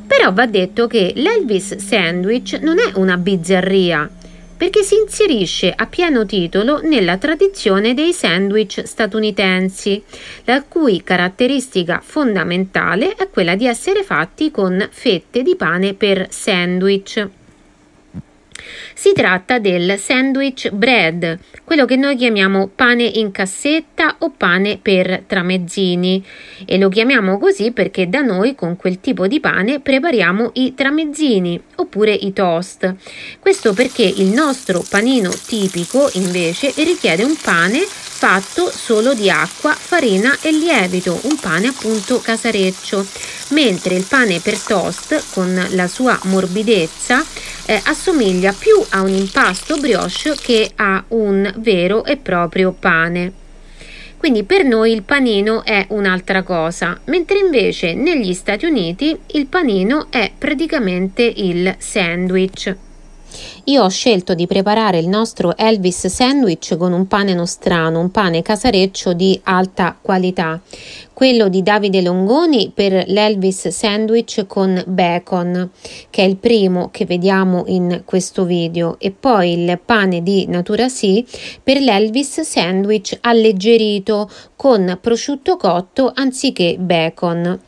[0.09, 4.09] Però va detto che l'Elvis Sandwich non è una bizzarria,
[4.57, 10.01] perché si inserisce a pieno titolo nella tradizione dei sandwich statunitensi,
[10.45, 17.27] la cui caratteristica fondamentale è quella di essere fatti con fette di pane per sandwich.
[18.99, 25.23] Si tratta del sandwich bread, quello che noi chiamiamo pane in cassetta o pane per
[25.25, 26.21] tramezzini
[26.65, 31.57] e lo chiamiamo così perché da noi con quel tipo di pane prepariamo i tramezzini
[31.75, 32.93] oppure i toast.
[33.39, 37.85] Questo perché il nostro panino tipico invece richiede un pane
[38.19, 43.05] fatto solo di acqua, farina e lievito, un pane appunto casareccio,
[43.51, 47.23] mentre il pane per toast con la sua morbidezza
[47.69, 53.31] eh, assomiglia più a un impasto brioche che a un vero e proprio pane.
[54.17, 60.07] Quindi per noi il panino è un'altra cosa, mentre invece negli Stati Uniti il panino
[60.09, 62.75] è praticamente il sandwich.
[63.65, 68.41] Io ho scelto di preparare il nostro Elvis sandwich con un pane nostrano, un pane
[68.41, 70.59] casareccio di alta qualità.
[71.13, 75.69] Quello di Davide Longoni per l'Elvis sandwich con bacon,
[76.09, 80.87] che è il primo che vediamo in questo video, e poi il pane di Natura
[80.87, 81.25] Sì
[81.61, 87.67] per l'Elvis sandwich alleggerito con prosciutto cotto anziché bacon.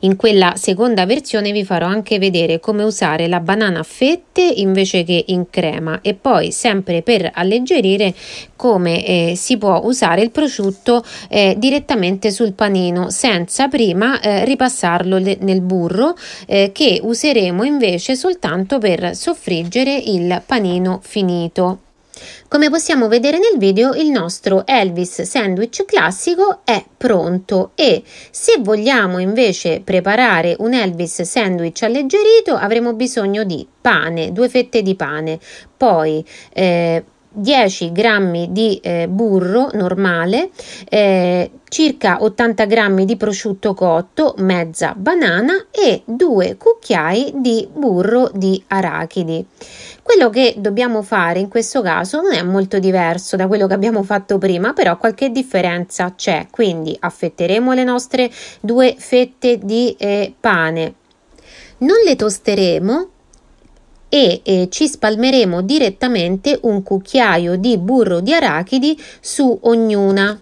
[0.00, 5.04] In quella seconda versione vi farò anche vedere come usare la banana a fette invece
[5.04, 8.14] che in crema e poi sempre per alleggerire
[8.56, 15.18] come eh, si può usare il prosciutto eh, direttamente sul panino senza prima eh, ripassarlo
[15.18, 16.14] le, nel burro
[16.46, 21.90] eh, che useremo invece soltanto per soffriggere il panino finito.
[22.48, 29.18] Come possiamo vedere nel video il nostro Elvis sandwich classico è pronto e se vogliamo
[29.18, 35.38] invece preparare un Elvis sandwich alleggerito avremo bisogno di pane, due fette di pane,
[35.76, 40.50] poi eh, 10 grammi di eh, burro normale,
[40.88, 48.62] eh, circa 80 grammi di prosciutto cotto, mezza banana e due cucchiai di burro di
[48.68, 49.44] arachidi.
[50.02, 54.02] Quello che dobbiamo fare in questo caso non è molto diverso da quello che abbiamo
[54.02, 56.48] fatto prima, però qualche differenza c'è.
[56.50, 60.94] Quindi affetteremo le nostre due fette di eh, pane,
[61.78, 63.08] non le tosteremo
[64.08, 70.38] e eh, ci spalmeremo direttamente un cucchiaio di burro di arachidi su ognuna.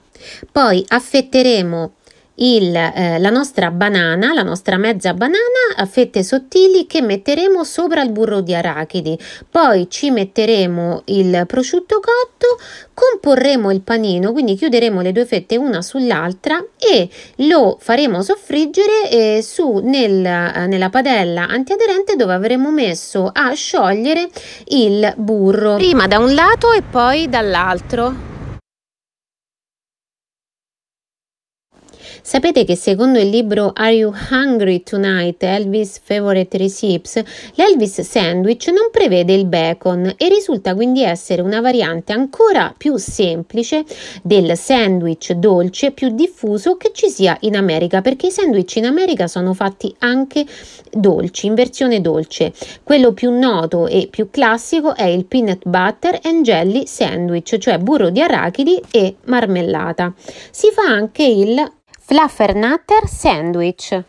[0.50, 1.92] Poi affetteremo
[2.40, 8.02] il, eh, la nostra banana, la nostra mezza banana a fette sottili che metteremo sopra
[8.02, 9.18] il burro di arachidi.
[9.50, 12.58] Poi ci metteremo il prosciutto cotto,
[12.94, 17.08] comporremo il panino, quindi chiuderemo le due fette una sull'altra e
[17.46, 24.28] lo faremo soffriggere eh, su nel, eh, nella padella antiaderente dove avremo messo a sciogliere
[24.68, 25.76] il burro.
[25.76, 28.29] Prima da un lato e poi dall'altro.
[32.22, 35.42] Sapete che secondo il libro Are You Hungry Tonight?
[35.42, 37.22] Elvis Favorite Recipes,
[37.54, 43.84] l'Elvis Sandwich non prevede il bacon e risulta quindi essere una variante ancora più semplice
[44.22, 49.26] del sandwich dolce più diffuso che ci sia in America, perché i sandwich in America
[49.26, 50.44] sono fatti anche
[50.92, 52.52] dolci, in versione dolce.
[52.82, 58.10] Quello più noto e più classico è il peanut butter and jelly sandwich, cioè burro
[58.10, 60.12] di arachidi e marmellata.
[60.50, 61.78] Si fa anche il
[62.10, 64.04] Fluffernutter Sandwich.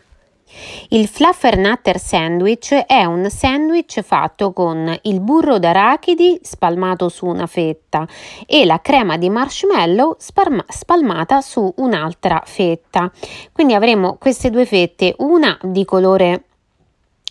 [0.88, 8.04] Il Fluffernutter Sandwich è un sandwich fatto con il burro d'arachidi spalmato su una fetta
[8.44, 13.08] e la crema di marshmallow spalma- spalmata su un'altra fetta.
[13.52, 16.42] Quindi avremo queste due fette, una di colore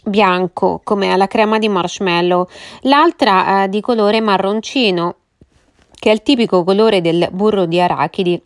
[0.05, 2.47] bianco come la crema di marshmallow,
[2.84, 5.15] l'altra eh, di colore marroncino
[5.99, 8.41] che è il tipico colore del burro di arachidi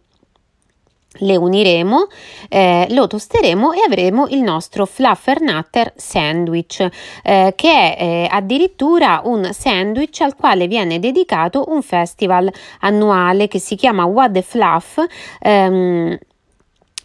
[1.19, 2.07] le uniremo,
[2.49, 6.87] eh, lo tosteremo e avremo il nostro fluffernutter sandwich,
[7.23, 12.51] eh, che è eh, addirittura un sandwich al quale viene dedicato un festival
[12.81, 14.99] annuale che si chiama What the Fluff.
[15.39, 16.17] Ehm,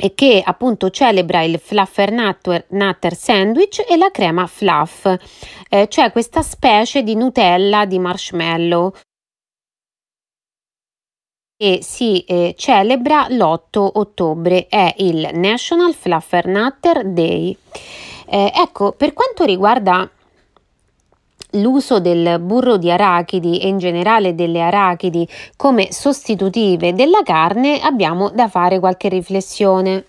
[0.03, 5.07] e che appunto celebra il fluffernutter sandwich e la crema fluff,
[5.89, 8.95] cioè questa specie di Nutella di marshmallow
[11.63, 17.55] e si eh, celebra l'8 ottobre, è il National Fluffernutter Day.
[18.27, 20.09] Eh, ecco, per quanto riguarda
[21.51, 28.31] l'uso del burro di arachidi e in generale delle arachidi come sostitutive della carne, abbiamo
[28.31, 30.05] da fare qualche riflessione.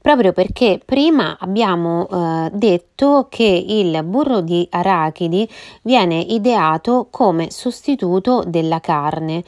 [0.00, 5.48] Proprio perché prima abbiamo eh, detto che il burro di arachidi
[5.82, 9.42] viene ideato come sostituto della carne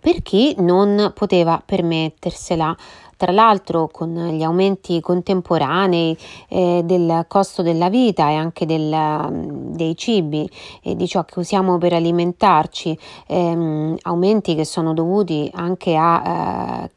[0.00, 2.76] per chi non poteva permettersela.
[3.16, 6.16] Tra l'altro con gli aumenti contemporanei
[6.48, 10.48] eh, del costo della vita e anche del, dei cibi
[10.82, 16.90] e di ciò che usiamo per alimentarci, ehm, aumenti che sono dovuti anche a eh,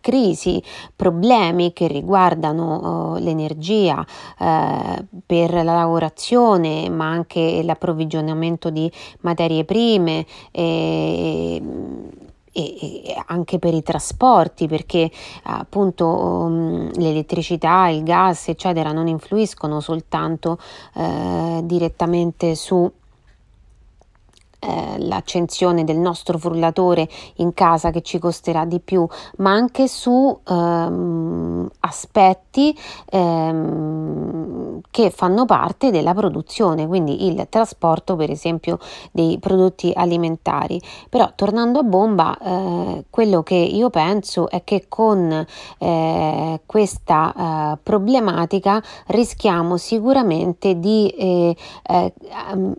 [0.00, 0.62] crisi,
[0.94, 8.90] problemi che riguardano uh, l'energia uh, per la lavorazione, ma anche l'approvvigionamento di
[9.20, 10.26] materie prime.
[10.50, 11.62] E,
[12.56, 15.10] e, anche per i trasporti perché
[15.42, 20.58] appunto um, l'elettricità, il gas eccetera non influiscono soltanto
[20.94, 22.90] eh, direttamente su
[24.98, 29.06] l'accensione del nostro frullatore in casa che ci costerà di più,
[29.38, 32.76] ma anche su ehm, aspetti
[33.10, 38.78] ehm, che fanno parte della produzione, quindi il trasporto per esempio
[39.12, 40.80] dei prodotti alimentari.
[41.08, 45.46] Però tornando a bomba, eh, quello che io penso è che con
[45.78, 47.34] eh, questa
[47.74, 51.56] eh, problematica rischiamo sicuramente di eh,
[51.88, 52.12] eh,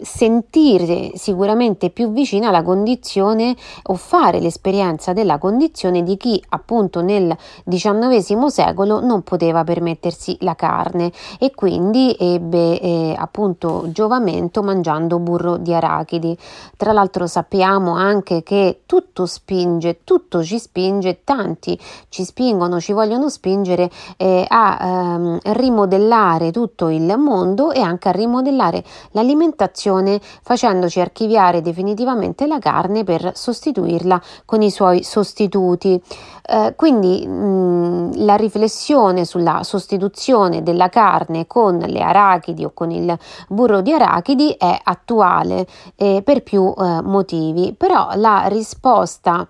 [0.01, 7.01] sentire sicuramente sicuramente più vicina alla condizione o fare l'esperienza della condizione di chi appunto
[7.01, 15.19] nel XIX secolo non poteva permettersi la carne e quindi ebbe eh, appunto giovamento mangiando
[15.19, 16.36] burro di arachidi.
[16.75, 23.30] Tra l'altro sappiamo anche che tutto spinge, tutto ci spinge, tanti ci spingono, ci vogliono
[23.30, 31.61] spingere eh, a ehm, rimodellare tutto il mondo e anche a rimodellare l'alimentazione facendoci archiviare
[31.68, 36.01] definitivamente la carne per sostituirla con i suoi sostituti.
[36.49, 43.18] Eh, quindi mh, la riflessione sulla sostituzione della carne con le arachidi o con il
[43.49, 49.45] burro di arachidi è attuale eh, per più eh, motivi, però la risposta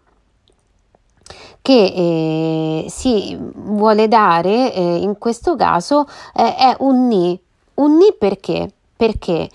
[1.62, 7.40] che eh, si vuole dare eh, in questo caso eh, è un ni.
[7.76, 8.72] Un ni perché?
[8.96, 9.50] Perché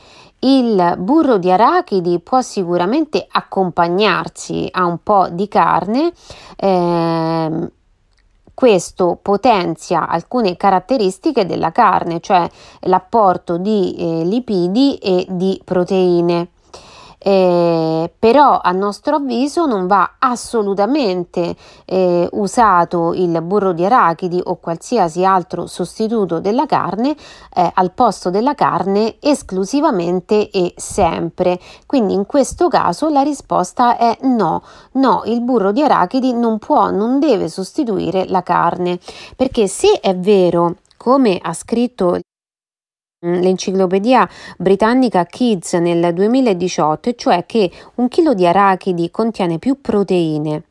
[0.45, 6.13] il burro di arachidi può sicuramente accompagnarsi a un po' di carne.
[6.57, 7.71] Ehm,
[8.55, 12.49] questo potenzia alcune caratteristiche della carne, cioè
[12.81, 16.52] l'apporto di eh, lipidi e di proteine
[17.25, 21.55] eh, però a nostro avviso non va assolutamente
[21.85, 27.15] eh, usato il burro di arachidi o qualsiasi altro sostituto della carne
[27.55, 31.61] eh, al posto della carne esclusivamente e sempre.
[31.87, 34.63] Quindi in questo caso la risposta è no,
[34.93, 38.99] no, il burro di arachidi non può, non deve sostituire la carne,
[39.37, 42.19] perché se è vero come ha scritto
[43.23, 50.65] l'enciclopedia britannica Kids nel 2018, cioè che un chilo di arachidi contiene più proteine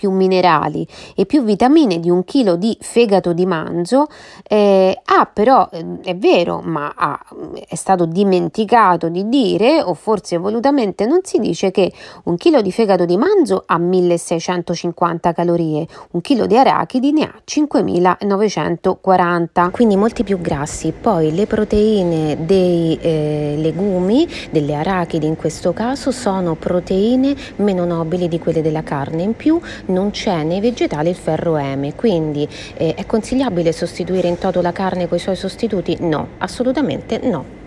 [0.00, 4.06] più minerali e più vitamine di un chilo di fegato di manzo,
[4.48, 7.20] eh, ha però, eh, è vero, ma ha,
[7.68, 11.92] è stato dimenticato di dire, o forse volutamente non si dice che
[12.24, 17.34] un chilo di fegato di manzo ha 1650 calorie, un chilo di arachidi ne ha
[17.44, 20.94] 5940, quindi molti più grassi.
[20.98, 28.28] Poi le proteine dei eh, legumi, delle arachidi in questo caso, sono proteine meno nobili
[28.28, 29.22] di quelle della carne.
[29.22, 29.60] In più
[29.90, 34.72] non c'è nei vegetali il ferro M, quindi eh, è consigliabile sostituire in toto la
[34.72, 35.98] carne con i suoi sostituti?
[36.00, 37.59] No, assolutamente no.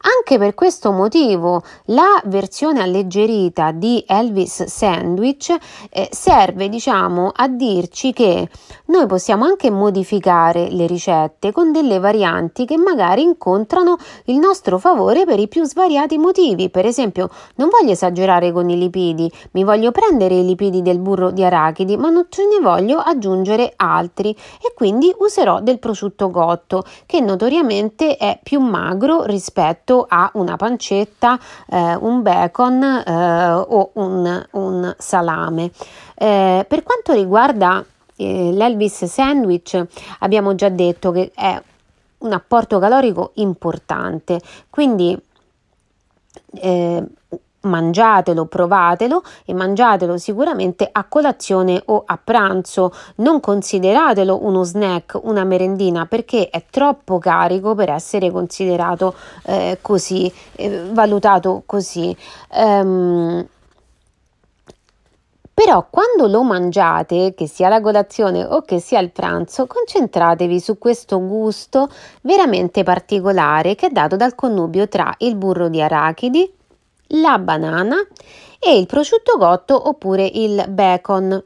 [0.00, 5.54] Anche per questo motivo la versione alleggerita di Elvis Sandwich
[5.90, 8.48] eh, serve diciamo a dirci che
[8.86, 15.24] noi possiamo anche modificare le ricette con delle varianti che magari incontrano il nostro favore
[15.24, 16.70] per i più svariati motivi.
[16.70, 21.30] Per esempio, non voglio esagerare con i lipidi, mi voglio prendere i lipidi del burro
[21.30, 26.84] di arachidi, ma non ce ne voglio aggiungere altri e quindi userò del prosciutto cotto
[27.06, 33.90] che notoriamente è più magro rispetto rispetto a una pancetta, eh, un bacon eh, o
[33.94, 35.70] un, un salame.
[36.14, 37.84] Eh, per quanto riguarda
[38.16, 39.82] eh, l'Elvis sandwich,
[40.20, 41.60] abbiamo già detto che è
[42.18, 45.18] un apporto calorico importante, quindi
[46.54, 47.02] eh,
[47.62, 52.92] mangiatelo, provatelo e mangiatelo sicuramente a colazione o a pranzo.
[53.16, 60.32] Non consideratelo uno snack, una merendina, perché è troppo carico per essere considerato eh, così,
[60.56, 62.16] eh, valutato così.
[62.54, 63.46] Um,
[65.54, 70.78] però quando lo mangiate, che sia la colazione o che sia il pranzo, concentratevi su
[70.78, 71.88] questo gusto
[72.22, 76.52] veramente particolare che è dato dal connubio tra il burro di arachidi,
[77.12, 77.96] la banana
[78.58, 81.42] e il prosciutto cotto oppure il bacon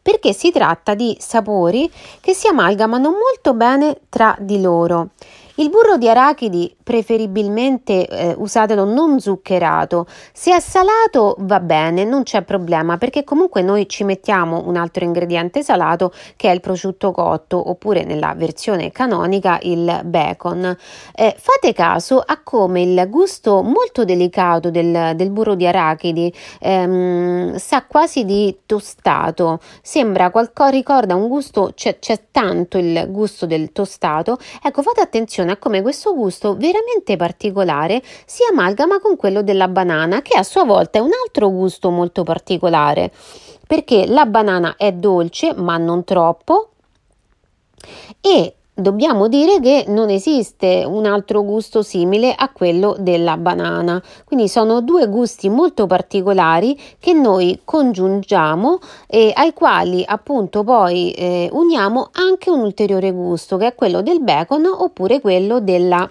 [0.00, 1.90] perché si tratta di sapori
[2.20, 5.08] che si amalgamano molto bene tra di loro.
[5.56, 10.06] Il burro di arachidi preferibilmente eh, usatelo non zuccherato.
[10.32, 15.02] Se è salato va bene, non c'è problema perché comunque noi ci mettiamo un altro
[15.02, 20.76] ingrediente salato che è il prosciutto cotto oppure nella versione canonica il bacon.
[21.12, 27.56] Eh, fate caso a come il gusto molto delicato del, del burro di arachidi ehm,
[27.56, 33.72] sa quasi di tostato, sembra qualcosa, ricorda un gusto, c'è, c'è tanto il gusto del
[33.72, 34.38] tostato.
[34.62, 36.74] Ecco, fate attenzione a come questo gusto veramente
[37.16, 41.90] particolare si amalgama con quello della banana, che a sua volta è un altro gusto
[41.90, 43.12] molto particolare,
[43.66, 46.70] perché la banana è dolce, ma non troppo,
[48.20, 54.02] e dobbiamo dire che non esiste un altro gusto simile a quello della banana.
[54.24, 61.48] Quindi sono due gusti molto particolari che noi congiungiamo e ai quali appunto poi eh,
[61.52, 66.08] uniamo anche un ulteriore gusto che è quello del bacon oppure quello della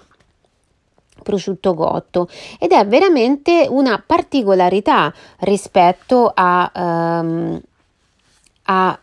[1.26, 2.28] prosciutto cotto.
[2.60, 7.60] Ed è veramente una particolarità rispetto a, um,
[8.66, 8.98] a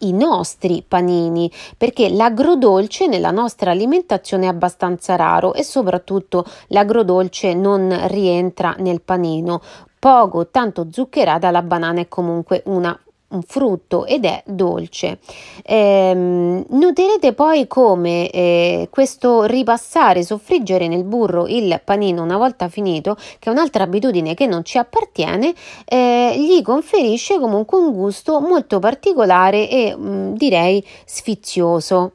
[0.00, 8.06] i nostri panini perché l'agrodolce nella nostra alimentazione è abbastanza raro e soprattutto l'agrodolce non
[8.08, 9.60] rientra nel panino.
[9.98, 13.05] Poco tanto zuccherata la banana è comunque una un
[13.46, 15.18] frutto ed è dolce.
[15.62, 23.14] Eh, noterete poi come eh, questo ripassare, soffriggere nel burro il panino una volta finito,
[23.38, 25.54] che è un'altra abitudine che non ci appartiene,
[25.84, 32.12] eh, gli conferisce comunque un gusto molto particolare e mh, mm, direi sfizioso.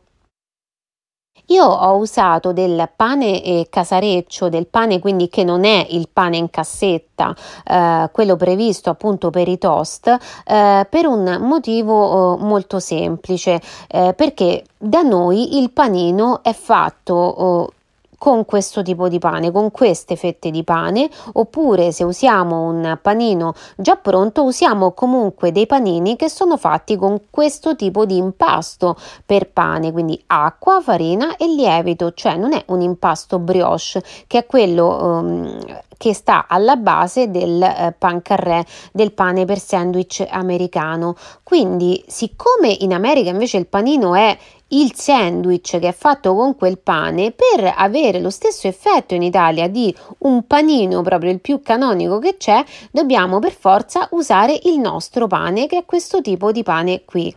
[1.52, 6.38] Io ho usato del pane eh, casareccio, del pane quindi che non è il pane
[6.38, 7.36] in cassetta,
[7.66, 10.08] eh, quello previsto appunto per i toast,
[10.46, 17.14] eh, per un motivo eh, molto semplice, eh, perché da noi il panino è fatto
[17.16, 17.74] oh,
[18.22, 23.56] con questo tipo di pane, con queste fette di pane, oppure se usiamo un panino
[23.76, 28.96] già pronto, usiamo comunque dei panini che sono fatti con questo tipo di impasto
[29.26, 34.46] per pane, quindi acqua, farina e lievito, cioè non è un impasto brioche che è
[34.46, 35.60] quello um,
[36.02, 41.16] che sta alla base del eh, pan carré, del pane per sandwich americano.
[41.44, 44.36] Quindi, siccome in America invece il panino è
[44.70, 49.68] il sandwich che è fatto con quel pane per avere lo stesso effetto in Italia
[49.68, 55.28] di un panino proprio il più canonico che c'è dobbiamo per forza usare il nostro
[55.28, 57.36] pane che è questo tipo di pane qui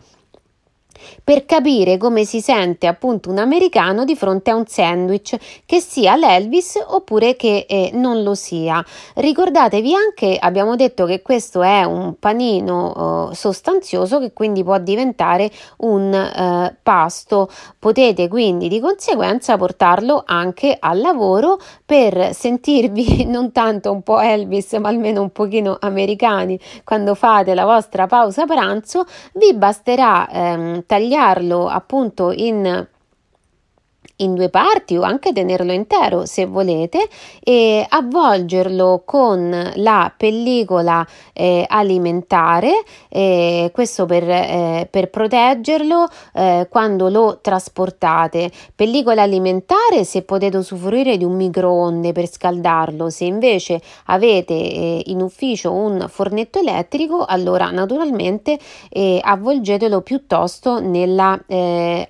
[1.23, 5.35] per capire come si sente appunto un americano di fronte a un sandwich
[5.65, 8.83] che sia l'Elvis oppure che eh, non lo sia.
[9.15, 15.49] Ricordatevi anche, abbiamo detto che questo è un panino eh, sostanzioso che quindi può diventare
[15.77, 17.49] un eh, pasto.
[17.79, 24.73] Potete quindi di conseguenza portarlo anche al lavoro per sentirvi non tanto un po' Elvis
[24.73, 29.05] ma almeno un pochino americani quando fate la vostra pausa pranzo.
[29.33, 32.87] Vi basterà ehm, tagliarlo appunto in
[34.17, 37.09] in due parti o anche tenerlo intero se volete
[37.43, 47.09] e avvolgerlo con la pellicola eh, alimentare eh, questo per, eh, per proteggerlo eh, quando
[47.09, 48.51] lo trasportate.
[48.73, 53.09] Pellicola alimentare se potete usufruire di un microonde per scaldarlo.
[53.09, 58.57] Se invece avete eh, in ufficio un fornetto elettrico allora naturalmente
[58.89, 61.39] eh, avvolgetelo piuttosto nella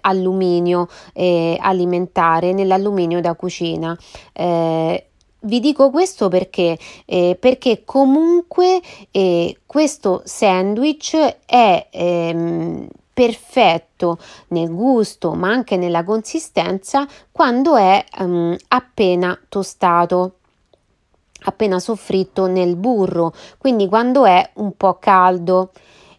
[0.02, 3.98] alluminio alimentare alimentare nell'alluminio da cucina.
[4.34, 5.06] Eh,
[5.42, 8.82] vi dico questo perché, eh, perché comunque
[9.12, 11.16] eh, questo sandwich
[11.46, 14.18] è ehm, perfetto
[14.50, 20.34] nel gusto ma anche nella consistenza quando è ehm, appena tostato
[21.44, 25.72] appena soffritto nel burro quindi quando è un po' caldo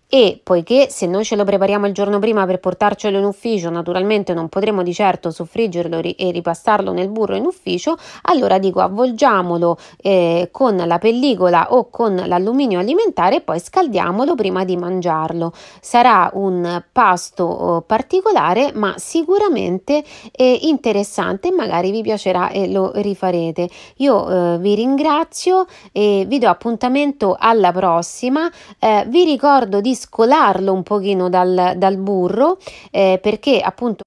[0.09, 4.35] e poiché se noi ce lo prepariamo il giorno prima per portarcelo in ufficio, naturalmente
[4.35, 10.49] non potremo di certo soffriggerlo e ripassarlo nel burro in ufficio, allora dico avvolgiamolo eh,
[10.53, 15.53] con la pellicola o con l'alluminio alimentare e poi scaldiamolo prima di mangiarlo.
[15.81, 22.93] Sarà un pasto oh, particolare, ma sicuramente eh, interessante e magari vi piacerà e lo
[22.95, 23.69] rifarete.
[23.97, 28.49] Io eh, vi ringrazio e vi do appuntamento alla prossima.
[28.79, 32.59] Eh, vi ricordo di scolarlo un pochino dal, dal burro
[32.91, 34.05] eh, perché appunto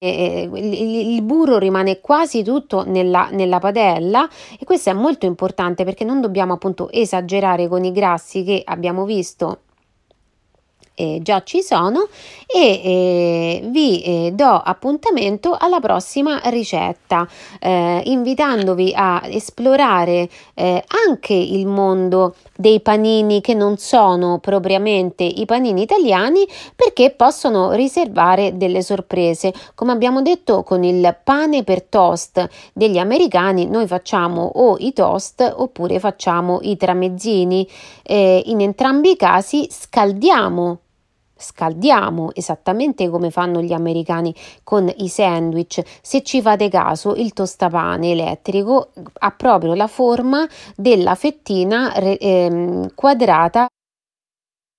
[0.00, 4.28] eh, il, il, burro rimane quasi tutto nella, nella, padella
[4.58, 9.04] e questo è molto importante perché non dobbiamo appunto esagerare con i grassi che abbiamo
[9.04, 9.62] visto
[10.98, 12.08] eh, già ci sono
[12.46, 17.28] e eh, vi eh, do appuntamento alla prossima ricetta
[17.60, 20.28] eh, invitandovi a esplorare
[21.08, 26.44] anche il mondo dei panini che non sono propriamente i panini italiani
[26.74, 29.52] perché possono riservare delle sorprese.
[29.76, 35.54] Come abbiamo detto con il pane per toast degli americani noi facciamo o i toast
[35.56, 37.68] oppure facciamo i tramezzini.
[38.02, 40.78] Eh, in entrambi i casi scaldiamo
[41.38, 44.34] scaldiamo esattamente come fanno gli americani
[44.64, 45.82] con i sandwich.
[46.02, 53.66] Se ci fate caso, il tostapane elettrico ha proprio la forma della fettina ehm, quadrata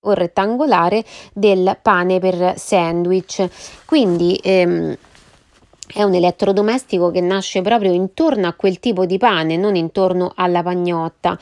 [0.01, 1.03] o rettangolare
[1.33, 3.49] del pane per sandwich.
[3.85, 4.95] Quindi ehm,
[5.91, 10.61] è un elettrodomestico che nasce proprio intorno a quel tipo di pane, non intorno alla
[10.61, 11.37] pagnotta.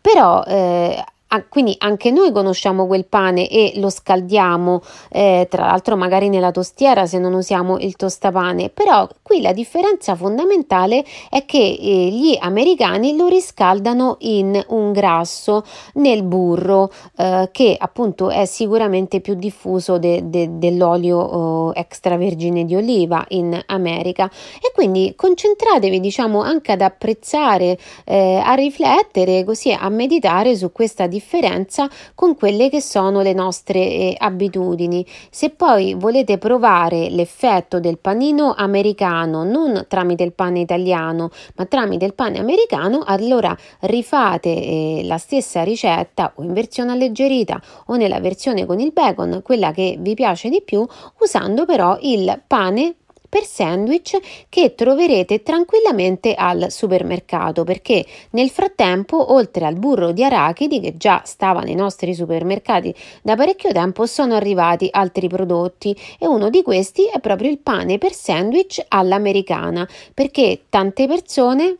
[0.00, 1.04] Però eh,
[1.50, 7.04] Quindi anche noi conosciamo quel pane e lo scaldiamo, eh, tra l'altro magari nella tostiera
[7.04, 13.14] se non usiamo il tostapane, però qui la differenza fondamentale è che eh, gli americani
[13.14, 15.64] lo riscaldano in un grasso
[15.94, 22.74] nel burro eh, che appunto è sicuramente più diffuso de, de, dell'olio oh, extravergine di
[22.74, 24.30] oliva in America.
[24.62, 31.00] E quindi concentratevi diciamo anche ad apprezzare, eh, a riflettere così a meditare su questa
[31.00, 35.04] differenza differenza con quelle che sono le nostre eh, abitudini.
[35.30, 42.04] Se poi volete provare l'effetto del panino americano non tramite il pane italiano, ma tramite
[42.04, 48.20] il pane americano, allora rifate eh, la stessa ricetta o in versione alleggerita o nella
[48.20, 50.86] versione con il bacon, quella che vi piace di più,
[51.18, 52.94] usando però il pane
[53.28, 54.18] per sandwich
[54.48, 61.22] che troverete tranquillamente al supermercato perché nel frattempo oltre al burro di arachidi che già
[61.24, 67.06] stava nei nostri supermercati da parecchio tempo sono arrivati altri prodotti e uno di questi
[67.06, 71.76] è proprio il pane per sandwich all'americana perché tante persone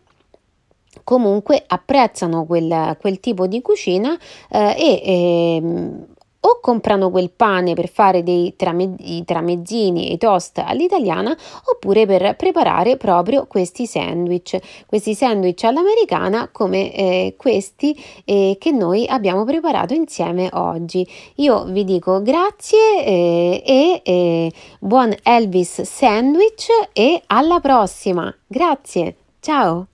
[1.04, 4.18] comunque apprezzano quel, quel tipo di cucina
[4.50, 5.62] eh, e eh,
[6.40, 12.36] o comprano quel pane per fare dei trame- tramezzini e i toast all'italiana oppure per
[12.36, 19.94] preparare proprio questi sandwich, questi sandwich all'americana come eh, questi eh, che noi abbiamo preparato
[19.94, 21.06] insieme oggi.
[21.36, 28.32] Io vi dico grazie eh, e eh, buon Elvis sandwich e alla prossima.
[28.46, 29.16] Grazie.
[29.40, 29.86] Ciao.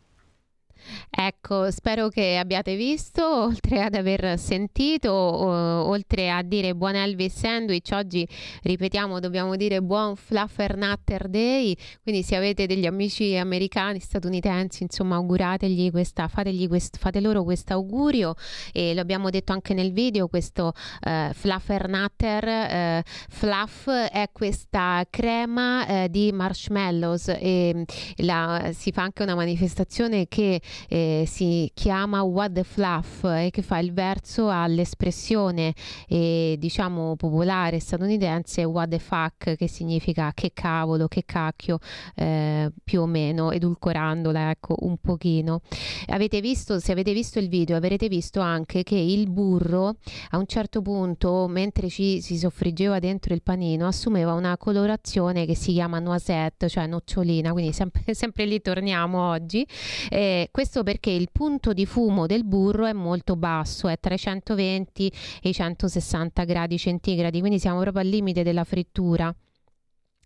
[1.16, 7.38] Ecco, spero che abbiate visto, oltre ad aver sentito, o, oltre a dire buon Elvis
[7.38, 8.26] Sandwich, oggi
[8.62, 15.14] ripetiamo, dobbiamo dire buon Fluffer Nutter Day, quindi se avete degli amici americani, statunitensi, insomma
[15.14, 18.34] augurategli questa, fategli quest, fate loro questo augurio.
[18.72, 25.06] E lo abbiamo detto anche nel video, questo eh, Fluffer Nutter, eh, Fluff è questa
[25.08, 27.28] crema eh, di marshmallows.
[27.28, 27.84] E
[28.16, 33.62] la, si fa anche una manifestazione che eh, si chiama What the Fluff e che
[33.62, 35.74] fa il verso all'espressione
[36.08, 41.78] eh, diciamo popolare statunitense What the fuck che significa che cavolo, che cacchio
[42.14, 45.60] eh, più o meno edulcorandola ecco un pochino.
[46.06, 49.96] Avete visto, se avete visto il video avrete visto anche che il burro
[50.30, 55.54] a un certo punto mentre ci si soffriggeva dentro il panino assumeva una colorazione che
[55.54, 59.66] si chiama noisette, cioè nocciolina, quindi sempre, sempre lì torniamo oggi.
[60.08, 64.18] Eh, questo perché il punto di fumo del burro è molto basso, è tra i
[64.18, 69.34] 120 e i 160 gradi centigradi, quindi siamo proprio al limite della frittura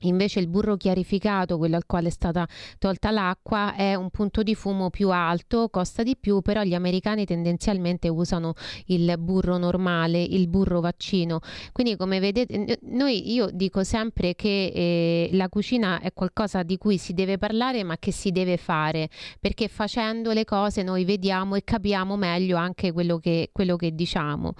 [0.02, 2.46] Invece il burro chiarificato, quello al quale è stata
[2.78, 7.24] tolta l'acqua, è un punto di fumo più alto, costa di più, però gli americani
[7.24, 8.54] tendenzialmente usano
[8.86, 11.40] il burro normale, il burro vaccino.
[11.72, 16.96] Quindi come vedete, noi io dico sempre che eh, la cucina è qualcosa di cui
[16.96, 19.08] si deve parlare ma che si deve fare,
[19.40, 24.52] perché facendo le cose noi vediamo e capiamo meglio anche quello che, quello che diciamo.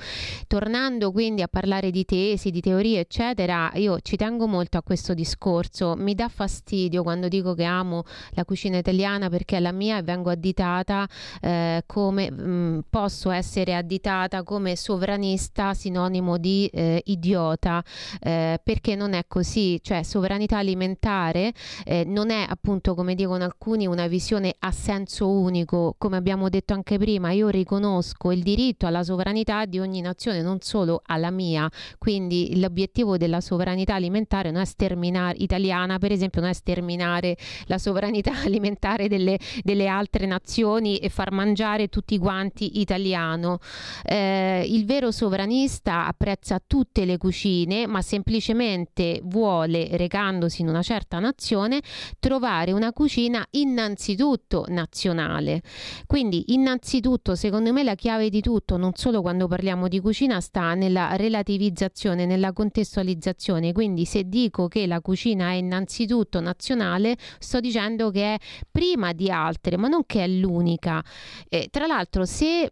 [0.48, 5.14] Tornando quindi a parlare di tesi, di teorie, eccetera, io ci tengo molto a questo
[5.14, 5.94] discorso discorso.
[5.96, 10.02] Mi dà fastidio quando dico che amo la cucina italiana perché è la mia e
[10.02, 11.06] vengo additata
[11.42, 17.84] eh, come mh, mm, posso essere additata come sovranista sinonimo di eh, idiota
[18.20, 21.52] eh, perché non è così, cioè sovranità alimentare
[21.84, 26.72] eh, non è appunto come dicono alcuni una visione a senso unico, come abbiamo detto
[26.72, 31.70] anche prima, io riconosco il diritto alla sovranità di ogni nazione, non solo alla mia,
[31.98, 37.78] quindi l'obiettivo della sovranità alimentare non è sterminare italiana, per esempio, non è sterminare la
[37.78, 43.58] sovranità alimentare delle, delle altre nazioni e far mangiare tutti quanti italiano.
[44.04, 51.18] Eh, il vero sovranista apprezza tutte le cucine, ma semplicemente vuole, recandosi in una certa
[51.18, 51.80] nazione,
[52.18, 55.62] trovare una cucina innanzitutto nazionale.
[56.06, 60.74] Quindi, innanzitutto, secondo me, la chiave di tutto, non solo quando parliamo di cucina, sta
[60.74, 63.72] nella relativizzazione, nella contestualizzazione.
[63.72, 68.38] Quindi, se dico che la cucina è innanzitutto nazionale, sto dicendo che è
[68.70, 71.02] prima di altre, ma non che è l'unica.
[71.48, 72.70] Eh, tra l'altro, se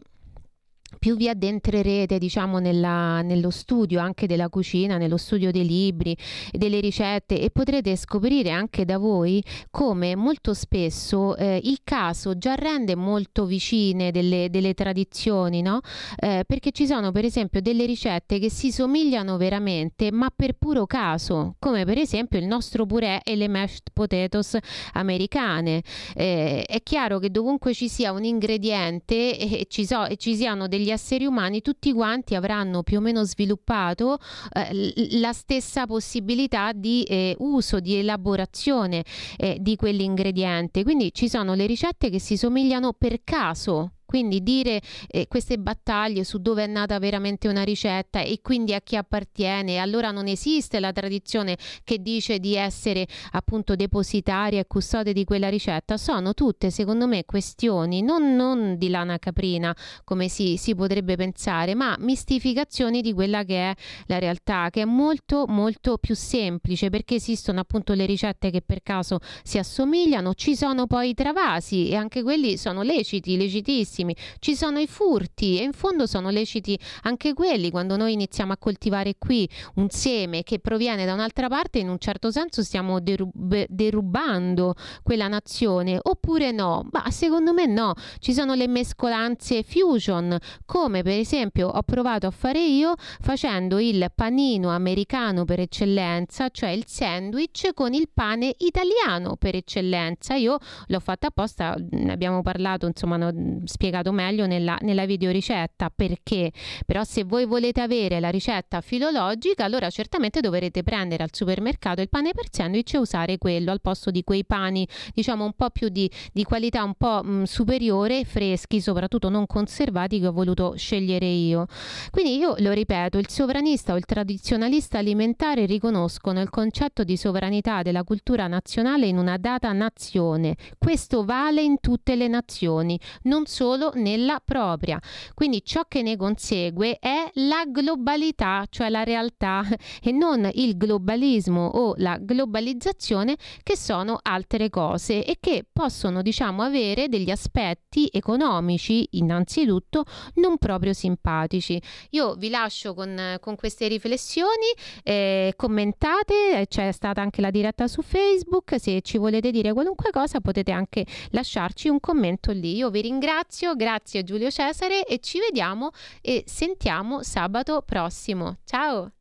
[0.99, 6.15] più vi addentrerete diciamo nella, nello studio anche della cucina, nello studio dei libri,
[6.51, 12.55] delle ricette e potrete scoprire anche da voi come molto spesso eh, il caso già
[12.55, 15.79] rende molto vicine delle, delle tradizioni, no?
[16.15, 20.85] Eh, perché ci sono per esempio delle ricette che si somigliano veramente ma per puro
[20.85, 24.57] caso, come per esempio il nostro purè e le mashed potatoes
[24.93, 25.83] americane.
[26.15, 30.67] Eh, è chiaro che dovunque ci sia un ingrediente e ci, so, e ci siano
[30.77, 34.19] degli esseri umani tutti quanti avranno più o meno sviluppato
[34.53, 39.03] eh, la stessa possibilità di eh, uso, di elaborazione
[39.37, 40.83] eh, di quell'ingrediente.
[40.83, 46.23] Quindi ci sono le ricette che si somigliano per caso quindi dire eh, queste battaglie
[46.23, 50.79] su dove è nata veramente una ricetta e quindi a chi appartiene, allora non esiste
[50.79, 56.71] la tradizione che dice di essere appunto depositaria e custode di quella ricetta, sono tutte
[56.71, 63.01] secondo me questioni non, non di lana caprina come si, si potrebbe pensare, ma mistificazioni
[63.01, 67.93] di quella che è la realtà, che è molto molto più semplice perché esistono appunto
[67.93, 72.55] le ricette che per caso si assomigliano, ci sono poi i travasi e anche quelli
[72.55, 74.15] sono leciti, legitissimi gravissimi.
[74.39, 78.57] Ci sono i furti e in fondo sono leciti anche quelli quando noi iniziamo a
[78.57, 83.65] coltivare qui un seme che proviene da un'altra parte, in un certo senso stiamo derub-
[83.67, 86.87] derubando quella nazione oppure no?
[86.91, 87.93] Ma secondo me no.
[88.19, 94.11] Ci sono le mescolanze fusion, come per esempio ho provato a fare io facendo il
[94.13, 100.35] panino americano per eccellenza, cioè il sandwich con il pane italiano per eccellenza.
[100.35, 105.89] Io l'ho fatta apposta, ne abbiamo parlato, insomma, no, spiegato spiegato meglio nella, nella videoricetta
[105.93, 106.51] perché?
[106.85, 112.09] Però se voi volete avere la ricetta filologica allora certamente dovrete prendere al supermercato il
[112.09, 115.87] pane per sandwich e usare quello al posto di quei pani diciamo un po' più
[115.89, 121.25] di, di qualità un po' mh, superiore freschi soprattutto non conservati che ho voluto scegliere
[121.25, 121.65] io.
[122.11, 127.81] Quindi io lo ripeto il sovranista o il tradizionalista alimentare riconoscono il concetto di sovranità
[127.81, 130.55] della cultura nazionale in una data nazione.
[130.77, 134.99] Questo vale in tutte le nazioni non solo solo nella propria.
[135.33, 139.63] Quindi ciò che ne consegue è la globalità, cioè la realtà
[140.01, 146.63] e non il globalismo o la globalizzazione che sono altre cose e che possono diciamo
[146.63, 150.05] avere degli aspetti economici innanzitutto
[150.35, 151.81] non proprio simpatici.
[152.11, 154.73] Io vi lascio con, con queste riflessioni,
[155.03, 160.39] eh, commentate, c'è stata anche la diretta su Facebook, se ci volete dire qualunque cosa
[160.39, 162.75] potete anche lasciarci un commento lì.
[162.75, 165.89] Io vi ringrazio spazio, grazie Giulio Cesare e ci vediamo
[166.21, 168.57] e sentiamo sabato prossimo.
[168.63, 169.11] Ciao!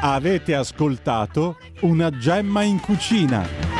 [0.00, 3.77] Avete ascoltato una gemma in cucina.